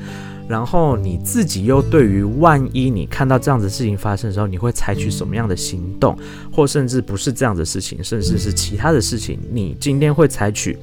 [0.47, 6.17] 然后你自己又对于万一你看到这样子事情发生的时候，你会采取什么样的行动，
[6.51, 10.77] 或甚至不是这样的事情，甚至是其他的事情，你今天会采取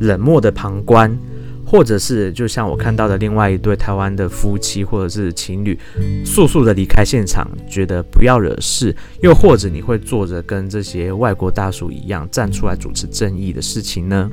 [0.00, 1.16] 冷漠的旁观。
[1.68, 5.76] 或者是就像我看到的另外一对台湾的夫妻或者是情侣，
[6.24, 14.30] 速速的离开现场，觉得不要惹事；又或者你会做着跟这些外国大叔一样站出来主持正义的事情呢？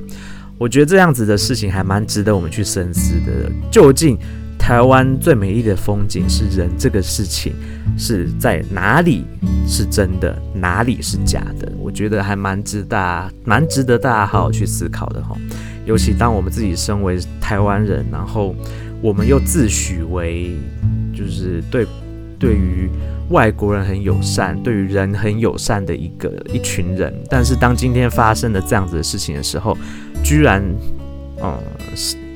[0.63, 3.51] 我觉得这样子的事情还蛮值得我们去深思的。
[3.69, 4.17] 究竟
[4.57, 7.53] 台湾最美丽的风景是人这个事情
[7.97, 9.25] 是在哪里
[9.67, 11.69] 是真的，哪里是假的？
[11.77, 15.35] 我觉得还蛮值得，蛮值得大家好好去思考的哈。
[15.83, 18.55] 尤其当我们自己身为台湾人，然后
[19.01, 20.55] 我们又自诩为
[21.13, 21.85] 就是对
[22.39, 22.89] 对于
[23.31, 29.77] 外国人很友善，对于人很友善的一个一群人，但是当今天发生了这样子的事情的时候，
[30.23, 30.63] 居然，
[31.41, 31.57] 嗯，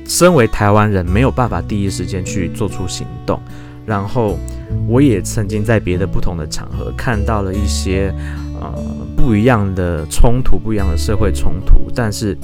[0.06, 3.40] 身为台湾人没有办法第一时间去做出行动。
[3.86, 4.38] 然后
[4.86, 8.14] 我也曾经在别的不同的场合看到了一些
[8.60, 8.72] 呃
[9.16, 12.36] 不一样的冲突，不一样的社会冲突，但是。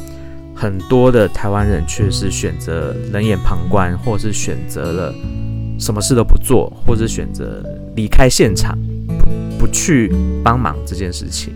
[0.56, 5.12] 很多的台湾人却是选择冷眼旁观，或是选择了
[5.80, 7.60] 什么事都不做，或者选择
[7.96, 8.78] 离开现场，
[9.58, 10.14] 不去
[10.44, 11.52] 帮忙这件事情。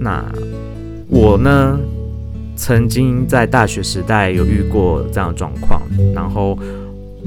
[0.00, 0.20] 那
[1.08, 1.78] 我呢，
[2.56, 5.82] 曾经在大学时代有遇过这样的状况，
[6.14, 6.58] 然后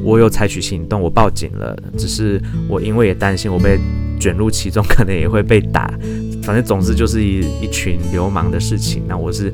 [0.04, 1.78] 我有采取行动，我报警了。
[1.98, 3.80] 只是我因为也担心我被
[4.20, 5.94] 卷入其中，可能也会被打。
[6.44, 9.04] 反正总之就是一一群流氓的事情。
[9.08, 9.54] 那我是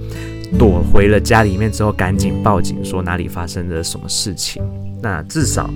[0.60, 4.62] 躲回了家里面之后，赶紧报警说哪里发生了什么事情。
[5.02, 5.70] 那至少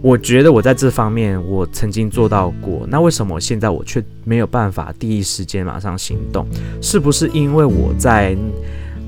[0.00, 2.86] 我觉得我在这方面我曾经做到过。
[2.88, 6.46] 那为什么现在我却没有办法第一时间马上行动？
[6.80, 8.36] 是不是因为我在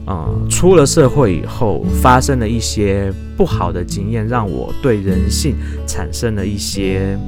[0.09, 5.55] 呃出了社会以后发生了一些不好的经验，让我对人性
[5.87, 7.19] 产生了一些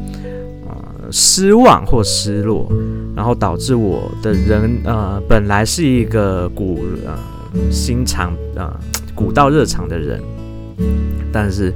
[0.66, 1.12] 呃？
[1.12, 2.72] 失望或失落，
[3.16, 7.12] 然后导致我的人呃本来是一个古呃
[7.68, 8.72] 心肠呃
[9.12, 10.22] 古道热肠的人，
[11.33, 11.74] 但是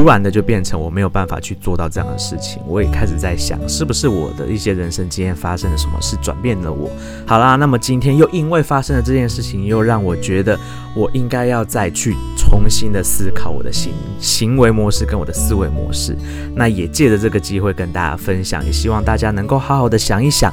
[0.00, 2.58] 突然的就变成我没有办法去做到这样的事情。
[2.66, 6.88] 我也开始在想，是不是我的一些人生经验发生了什么事，转变了我？
[7.26, 10.58] 好啦，那么今天又因为发生了这件事情，又让我觉得
[10.96, 12.16] 我应该要再去。
[12.38, 16.16] 重新的思考我的行行为模式跟我的思维模式，
[16.54, 20.50] 那也借着这个机会跟大家分享，也希望大家能够好好的想一想，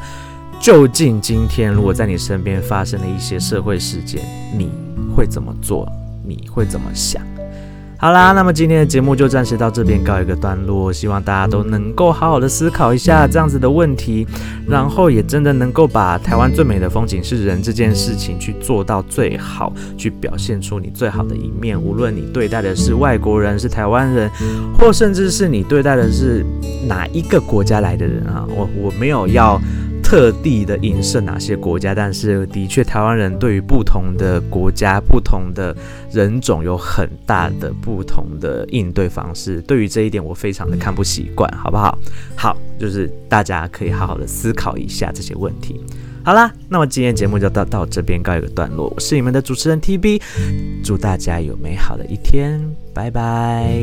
[0.60, 4.22] 究竟今天如果在你身边发生了一些社会事件，
[4.56, 4.70] 你
[5.16, 5.89] 会怎么做？
[6.24, 7.22] 你会怎么想？
[8.00, 10.93] 好啦，那么今天的节目就暂时到这边告一个段落。
[10.93, 14.28] 希望大家都能够好好的思考一下这样子的问题，
[14.68, 21.80] 然后也真的能够把台湾最美的风景是人这件事情去做到最好，去表现出你最好的一面。
[21.82, 24.30] 无论你对待的是外国人，是台湾人，
[24.78, 26.45] 或甚至是你对待的是
[26.88, 29.60] 哪一个国家来的人啊，我我没有要。
[30.08, 35.76] 特地的影射哪些国家，但是的确，台湾人对于不同的国家、不同的
[36.10, 39.60] 人种有很大的不同的应对方式。
[39.64, 41.99] 对于这一点，我非常的看不习惯，好不好？
[42.38, 45.78] 好，就是大家可以好好的思考一下这些问题。
[46.24, 48.88] 好啦，那么今天节目就到到这边告一个段落。
[48.95, 50.22] 我是你们的主持人 TB，
[50.86, 52.58] 祝大家有美好的一天，
[52.93, 53.78] 拜拜。